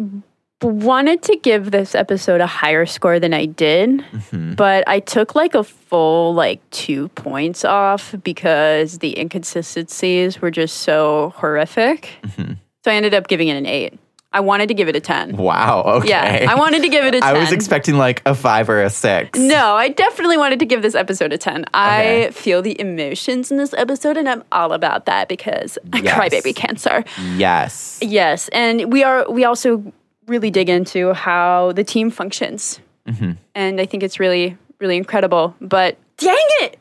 wanted 0.62 1.24
to 1.24 1.36
give 1.36 1.72
this 1.72 1.94
episode 1.94 2.40
a 2.40 2.48
higher 2.48 2.86
score 2.86 3.20
than 3.20 3.34
I 3.34 3.46
did, 3.46 3.90
mm-hmm. 3.90 4.54
but 4.54 4.88
I 4.88 5.02
took 5.02 5.36
like 5.36 5.56
a 5.56 5.64
full 5.66 6.34
like 6.34 6.62
2 6.70 7.10
points 7.10 7.66
off 7.66 8.16
because 8.24 9.00
the 9.00 9.20
inconsistencies 9.20 10.40
were 10.40 10.52
just 10.52 10.78
so 10.78 11.34
horrific. 11.36 12.12
Mm-hmm. 12.24 12.54
So 12.86 12.92
I 12.92 12.96
ended 12.96 13.14
up 13.14 13.28
giving 13.28 13.50
it 13.50 13.58
an 13.58 13.66
8. 13.66 14.00
I 14.34 14.40
wanted 14.40 14.68
to 14.70 14.74
give 14.74 14.88
it 14.88 14.96
a 14.96 15.00
10. 15.00 15.38
Wow. 15.38 15.84
Okay. 15.86 16.10
Yeah, 16.10 16.48
I 16.50 16.56
wanted 16.56 16.82
to 16.82 16.90
give 16.90 17.06
it 17.06 17.14
a 17.16 17.20
10. 17.22 17.24
I 17.36 17.38
was 17.40 17.52
expecting 17.52 17.98
like 17.98 18.22
a 18.26 18.34
five 18.34 18.68
or 18.70 18.82
a 18.82 18.90
six. 18.90 19.38
No, 19.38 19.76
I 19.76 19.90
definitely 19.90 20.38
wanted 20.38 20.60
to 20.60 20.66
give 20.66 20.82
this 20.82 20.96
episode 20.96 21.32
a 21.32 21.38
10. 21.38 21.66
I 21.74 22.30
feel 22.32 22.62
the 22.64 22.80
emotions 22.82 23.52
in 23.52 23.58
this 23.58 23.74
episode, 23.76 24.18
and 24.18 24.28
I'm 24.28 24.44
all 24.52 24.74
about 24.74 25.06
that 25.06 25.30
because 25.30 25.78
I 25.94 26.00
Yes. 26.00 26.16
cry 26.16 26.30
baby 26.30 26.52
cancer. 26.54 27.04
Yes. 27.36 28.00
Yes, 28.02 28.50
and 28.50 28.92
we 28.92 29.04
are 29.04 29.30
we 29.30 29.46
also 29.46 29.84
really 30.28 30.50
dig 30.50 30.70
into 30.70 31.14
how 31.14 31.72
the 31.74 31.84
team 31.84 32.10
functions, 32.10 32.80
Mm-hmm. 33.08 33.32
and 33.54 33.82
I 33.82 33.86
think 33.86 34.02
it's 34.04 34.20
really 34.20 34.58
really 34.80 34.98
incredible. 34.98 35.56
But 35.62 35.98
dang 36.18 36.36
it, 36.62 36.78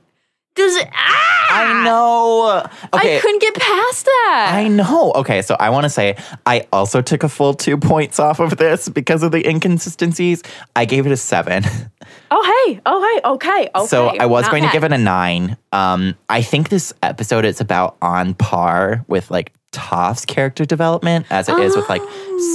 does 0.54 0.76
it? 0.76 0.88
Ah! 0.92 1.32
I 1.52 1.84
know. 1.84 2.66
Okay. 2.94 3.18
I 3.18 3.20
couldn't 3.20 3.40
get 3.40 3.54
past 3.54 4.04
that. 4.04 4.50
I 4.54 4.68
know. 4.68 5.12
Okay, 5.16 5.42
so 5.42 5.56
I 5.58 5.70
want 5.70 5.84
to 5.84 5.90
say 5.90 6.16
I 6.46 6.66
also 6.72 7.02
took 7.02 7.22
a 7.22 7.28
full 7.28 7.54
two 7.54 7.76
points 7.76 8.18
off 8.18 8.40
of 8.40 8.56
this 8.56 8.88
because 8.88 9.22
of 9.22 9.32
the 9.32 9.46
inconsistencies. 9.48 10.42
I 10.74 10.84
gave 10.84 11.06
it 11.06 11.12
a 11.12 11.16
seven. 11.16 11.64
oh 12.30 12.64
hey, 12.66 12.80
oh 12.86 13.02
hey, 13.02 13.28
okay, 13.28 13.70
okay. 13.74 13.86
so 13.86 14.08
I 14.08 14.26
was 14.26 14.42
not 14.42 14.50
going 14.50 14.62
bad. 14.62 14.70
to 14.70 14.72
give 14.72 14.84
it 14.84 14.92
a 14.92 14.98
nine. 14.98 15.56
Um, 15.72 16.14
I 16.28 16.42
think 16.42 16.68
this 16.68 16.92
episode 17.02 17.44
is 17.44 17.60
about 17.60 17.96
on 18.00 18.34
par 18.34 19.04
with 19.08 19.30
like 19.30 19.52
Toph's 19.72 20.24
character 20.24 20.64
development 20.64 21.26
as 21.30 21.48
it 21.48 21.58
is 21.58 21.76
with 21.76 21.88
like 21.88 22.02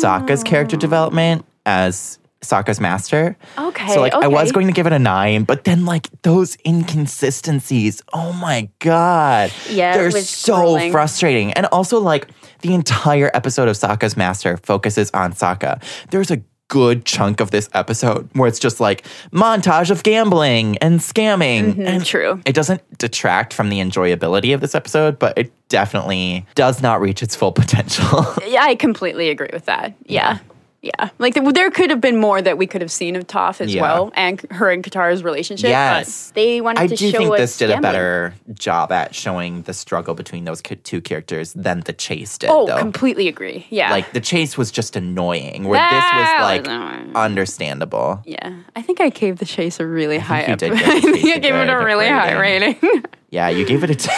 Sokka's 0.01 0.43
character 0.43 0.77
development 0.77 1.45
as 1.65 2.19
Sokka's 2.41 2.79
master. 2.79 3.37
Okay, 3.57 3.87
So 3.87 3.99
like 4.01 4.13
I 4.13 4.27
was 4.27 4.51
going 4.51 4.67
to 4.67 4.73
give 4.73 4.85
it 4.87 4.93
a 4.93 4.99
nine, 4.99 5.43
but 5.43 5.63
then 5.63 5.85
like 5.85 6.09
those 6.21 6.57
inconsistencies, 6.65 8.01
oh 8.13 8.31
my 8.33 8.69
god. 8.79 9.51
Yeah, 9.69 9.97
They're 9.97 10.11
so 10.11 10.55
grueling. 10.57 10.91
frustrating. 10.91 11.53
And 11.53 11.65
also 11.67 11.99
like 11.99 12.27
the 12.61 12.73
entire 12.73 13.31
episode 13.33 13.67
of 13.67 13.75
Sokka's 13.75 14.15
master 14.17 14.57
focuses 14.57 15.09
on 15.11 15.33
Sokka. 15.33 15.81
There's 16.11 16.31
a 16.31 16.41
good 16.69 17.05
chunk 17.05 17.39
of 17.39 17.49
this 17.51 17.69
episode 17.73 18.29
where 18.33 18.47
it's 18.47 18.59
just 18.59 18.79
like 18.81 19.05
montage 19.31 19.89
of 19.89 20.03
gambling 20.03 20.77
and 20.79 20.99
scamming. 20.99 21.71
Mm-hmm, 21.73 21.81
and 21.81 22.05
true. 22.05 22.41
It 22.45 22.53
doesn't 22.53 22.81
detract 22.97 23.53
from 23.53 23.69
the 23.69 23.79
enjoyability 23.79 24.53
of 24.53 24.59
this 24.59 24.75
episode, 24.75 25.17
but 25.17 25.37
it 25.37 25.51
definitely 25.69 26.45
does 26.55 26.81
not 26.81 26.99
reach 26.99 27.23
its 27.23 27.35
full 27.35 27.51
potential. 27.53 28.25
Yeah, 28.47 28.63
I 28.63 28.75
completely 28.75 29.29
agree 29.29 29.49
with 29.53 29.65
that. 29.65 29.93
Yeah. 30.05 30.33
Yeah. 30.33 30.39
Yeah, 30.87 31.09
like 31.19 31.33
there, 31.33 31.51
there 31.51 31.69
could 31.71 31.89
have 31.89 31.99
been 31.99 32.17
more 32.17 32.41
that 32.41 32.57
we 32.57 32.65
could 32.67 32.81
have 32.81 32.91
seen 32.91 33.15
of 33.15 33.27
Toph 33.27 33.59
as 33.61 33.73
Yeah. 33.73 33.81
well 33.81 34.11
and 34.15 34.39
her 34.51 34.69
and 34.71 34.83
Katara's 34.83 35.23
relationship. 35.23 35.69
Yes. 35.69 36.29
But 36.29 36.35
they 36.35 36.61
wanted 36.61 36.79
I 36.81 36.87
to 36.87 36.95
do 36.95 37.11
show 37.11 37.17
think 37.17 37.31
us 37.33 37.39
this 37.39 37.57
did 37.57 37.71
a 37.71 37.81
better 37.81 38.33
job 38.53 38.91
at 38.91 39.13
showing 39.13 39.63
the 39.63 39.73
struggle 39.73 40.13
between 40.13 40.45
those 40.45 40.61
two 40.61 41.01
characters 41.01 41.53
than 41.53 41.81
the 41.81 41.93
chase 41.93 42.37
did. 42.37 42.49
Oh, 42.49 42.65
though. 42.67 42.77
completely 42.77 43.27
agree. 43.27 43.65
Yeah. 43.69 43.91
Like 43.91 44.13
the 44.13 44.21
chase 44.21 44.57
was 44.57 44.71
just 44.71 44.95
annoying, 44.95 45.65
where 45.65 45.79
That 45.79 45.91
this 45.91 46.19
was 46.19 46.27
was 46.29 46.41
like 46.41 46.67
annoying. 46.67 47.15
understandable. 47.15 48.21
yeah. 48.25 48.53
I 48.75 48.81
think 48.81 49.01
I 49.01 49.09
gave 49.09 49.39
the 49.39 49.45
chase 49.45 49.79
a 49.79 49.85
really 49.85 50.19
high 50.19 50.45
you 50.47 50.53
up. 50.53 50.59
did 50.59 50.71
give 50.77 50.81
I 50.87 50.99
think 51.01 51.35
I 51.35 51.39
gave 51.39 51.55
it 51.55 51.69
a 51.69 51.77
really 51.83 52.07
high 52.07 52.33
rating. 52.39 52.75
Yeah, 53.29 53.49
you 53.49 53.65
gave 53.65 53.83
it 53.83 53.89
a 53.89 53.95
10. 53.95 54.15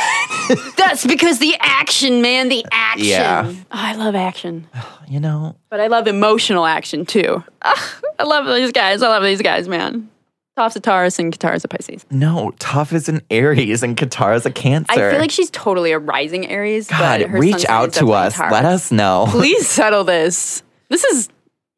That's 0.77 1.05
because 1.05 1.39
the 1.39 1.55
action, 1.59 2.21
man, 2.21 2.49
the 2.49 2.65
action. 2.71 3.07
Yeah. 3.07 3.51
Oh, 3.51 3.63
I 3.71 3.95
love 3.95 4.15
action. 4.15 4.67
you 5.07 5.19
know, 5.19 5.55
But 5.69 5.79
I 5.79 5.87
love 5.87 6.07
emotional 6.07 6.65
action 6.65 7.05
too. 7.05 7.43
Ugh, 7.61 8.03
I 8.19 8.23
love 8.23 8.45
these 8.47 8.71
guys. 8.71 9.01
I 9.01 9.07
love 9.07 9.23
these 9.23 9.41
guys, 9.41 9.67
man. 9.67 10.09
Toph's 10.57 10.75
a 10.75 10.79
Taurus 10.81 11.19
and 11.19 11.31
Katara's 11.31 11.63
a 11.63 11.69
Pisces. 11.69 12.05
no, 12.11 12.51
Toph 12.59 12.91
is 12.91 13.07
an 13.07 13.21
Aries 13.29 13.81
and 13.81 13.95
Katara's 13.95 14.45
a 14.45 14.51
Cancer. 14.51 14.91
I 14.91 15.11
feel 15.11 15.19
like 15.19 15.31
she's 15.31 15.49
totally 15.51 15.93
a 15.93 15.99
rising 15.99 16.47
Aries. 16.47 16.89
God, 16.89 17.21
but 17.21 17.29
her 17.29 17.39
reach 17.39 17.65
out 17.65 17.93
to 17.93 18.11
us. 18.11 18.35
Taurus. 18.35 18.51
Let 18.51 18.65
us 18.65 18.91
know. 18.91 19.25
Please 19.29 19.67
settle 19.69 20.03
this. 20.03 20.61
This 20.89 21.05
is 21.05 21.29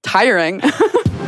tiring. 0.04 0.62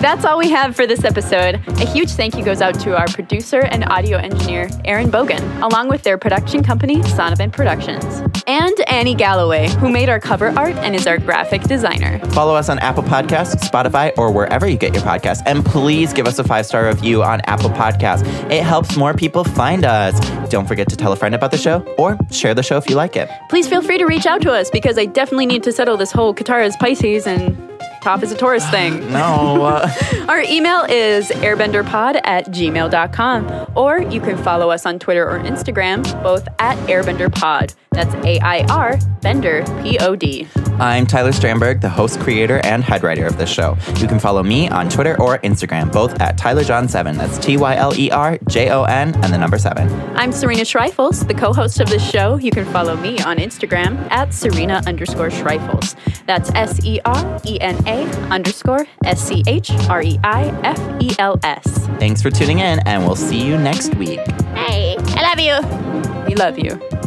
That's 0.04 0.26
all 0.26 0.38
we 0.38 0.50
have 0.50 0.76
for 0.76 0.86
this 0.86 1.06
episode. 1.06 1.62
A 1.80 1.86
huge 1.86 2.10
thank 2.10 2.36
you 2.36 2.44
goes 2.44 2.62
out 2.62 2.78
to 2.82 2.98
our 2.98 3.08
producer 3.08 3.62
and 3.62 3.86
audio 3.90 4.18
engineer, 4.18 4.70
Aaron 4.84 5.10
Bogan, 5.10 5.62
along 5.62 5.88
with 5.88 6.04
their 6.04 6.18
production 6.18 6.62
company, 6.62 6.98
Sonovan 6.98 7.54
Productions, 7.54 8.22
and 8.46 8.78
Annie 8.90 9.16
Galloway, 9.16 9.70
who 9.70 9.90
made 9.90 10.10
our 10.10 10.20
cover 10.20 10.50
art 10.58 10.76
and 10.76 10.94
is 10.94 11.08
our 11.08 11.18
graphic 11.18 11.62
designer. 11.62 12.20
Follow 12.32 12.54
us 12.54 12.68
on 12.68 12.80
Apple 12.80 13.04
Podcasts, 13.04 13.56
Spotify, 13.64 14.12
or 14.18 14.30
wherever 14.30 14.68
you 14.68 14.76
get 14.78 14.94
your 14.94 15.04
podcasts. 15.04 15.42
And 15.46 15.64
please 15.66 16.12
give 16.12 16.28
us 16.28 16.38
a 16.38 16.44
five 16.44 16.66
star 16.66 16.86
review 16.86 17.24
on 17.24 17.40
Apple 17.46 17.70
Podcasts. 17.70 18.28
It 18.52 18.64
helps 18.64 18.98
more 18.98 19.14
people 19.14 19.46
find 19.46 19.86
us. 19.86 20.20
Don't 20.50 20.68
forget 20.68 20.90
to 20.90 20.98
tell 20.98 21.14
a 21.14 21.16
friend 21.16 21.34
about 21.34 21.52
the 21.52 21.58
show 21.58 21.80
or 21.98 22.18
share 22.30 22.54
the 22.54 22.64
show 22.64 22.76
if 22.76 22.90
you 22.90 22.98
like 22.98 23.16
it. 23.16 23.30
Please 23.50 23.70
feel 23.70 23.82
free 23.82 24.00
to 24.00 24.06
reach 24.06 24.26
out 24.26 24.42
to 24.42 24.52
us 24.52 24.70
because 24.70 24.98
I 24.98 25.06
definitely 25.06 25.46
need 25.46 25.64
to 25.64 25.72
settle 25.72 25.96
this 25.96 26.12
whole 26.12 26.36
Katara's 26.36 26.76
Pisces 26.76 27.26
and 27.26 27.58
Toph 28.04 28.22
is 28.22 28.32
a 28.34 28.38
Taurus 28.38 28.70
thing. 28.70 29.00
No. 29.13 29.63
uh, 29.63 29.89
Our 30.28 30.42
email 30.42 30.82
is 30.89 31.30
airbenderpod 31.30 32.20
at 32.24 32.48
gmail.com, 32.48 33.72
or 33.76 34.02
you 34.02 34.20
can 34.20 34.38
follow 34.38 34.70
us 34.72 34.86
on 34.86 35.00
Twitter 35.00 35.30
or 35.30 35.39
Instagram, 35.39 36.04
both 36.24 36.48
at 36.60 36.78
airbenderpod. 36.88 37.76
That's 37.94 38.14
A 38.26 38.40
I 38.40 38.66
R 38.70 38.98
Bender 39.22 39.64
P 39.82 39.98
O 40.00 40.16
D. 40.16 40.48
I'm 40.80 41.06
Tyler 41.06 41.32
Strandberg, 41.32 41.82
the 41.82 41.90
host, 41.90 42.20
creator, 42.20 42.60
and 42.64 42.84
head 42.84 43.04
writer 43.04 43.26
of 43.28 43.38
this 43.38 43.50
show. 43.50 43.78
You 43.98 44.08
can 44.08 44.20
follow 44.20 44.42
me 44.42 44.68
on 44.70 44.90
Twitter 44.90 45.20
or 45.22 45.38
Instagram, 45.40 45.94
both 45.94 46.20
at 46.20 46.38
TylerJon7. 46.38 47.16
That's 47.16 47.38
T 47.38 47.58
Y 47.58 47.76
L 47.76 47.98
E 47.98 48.10
R 48.10 48.40
J 48.50 48.72
O 48.72 48.84
N 48.84 49.14
and 49.24 49.34
the 49.34 49.38
number 49.38 49.58
seven. 49.58 49.92
I'm 50.16 50.32
Serena 50.32 50.64
Schreifels, 50.64 51.28
the 51.28 51.34
co 51.34 51.54
host 51.54 51.80
of 51.80 51.90
this 51.90 52.08
show. 52.08 52.38
You 52.38 52.52
can 52.52 52.66
follow 52.66 52.96
me 52.98 53.20
on 53.20 53.38
Instagram 53.38 54.00
at 54.12 54.34
Serena 54.34 54.82
underscore 54.88 55.30
Schreifels. 55.30 55.96
That's 56.26 56.50
S 56.56 56.84
E 56.84 57.00
R 57.06 57.42
E 57.46 57.60
N 57.62 57.88
A 57.88 58.06
underscore 58.30 58.88
S 59.06 59.22
C 59.22 59.44
H 59.48 59.72
R 59.90 60.02
E 60.02 60.20
I 60.24 60.46
F 60.64 61.02
E 61.02 61.12
L 61.20 61.40
S. 61.44 61.64
Thanks 62.00 62.22
for 62.22 62.32
tuning 62.32 62.60
in, 62.60 62.80
and 62.88 63.06
we'll 63.06 63.16
see 63.16 63.46
you 63.46 63.58
next 63.58 63.96
week. 63.96 64.20
Hey, 64.56 64.98
I 65.00 65.22
love 65.22 65.40
you. 65.40 66.26
We 66.26 66.36
love 66.36 66.58
you. 66.58 67.03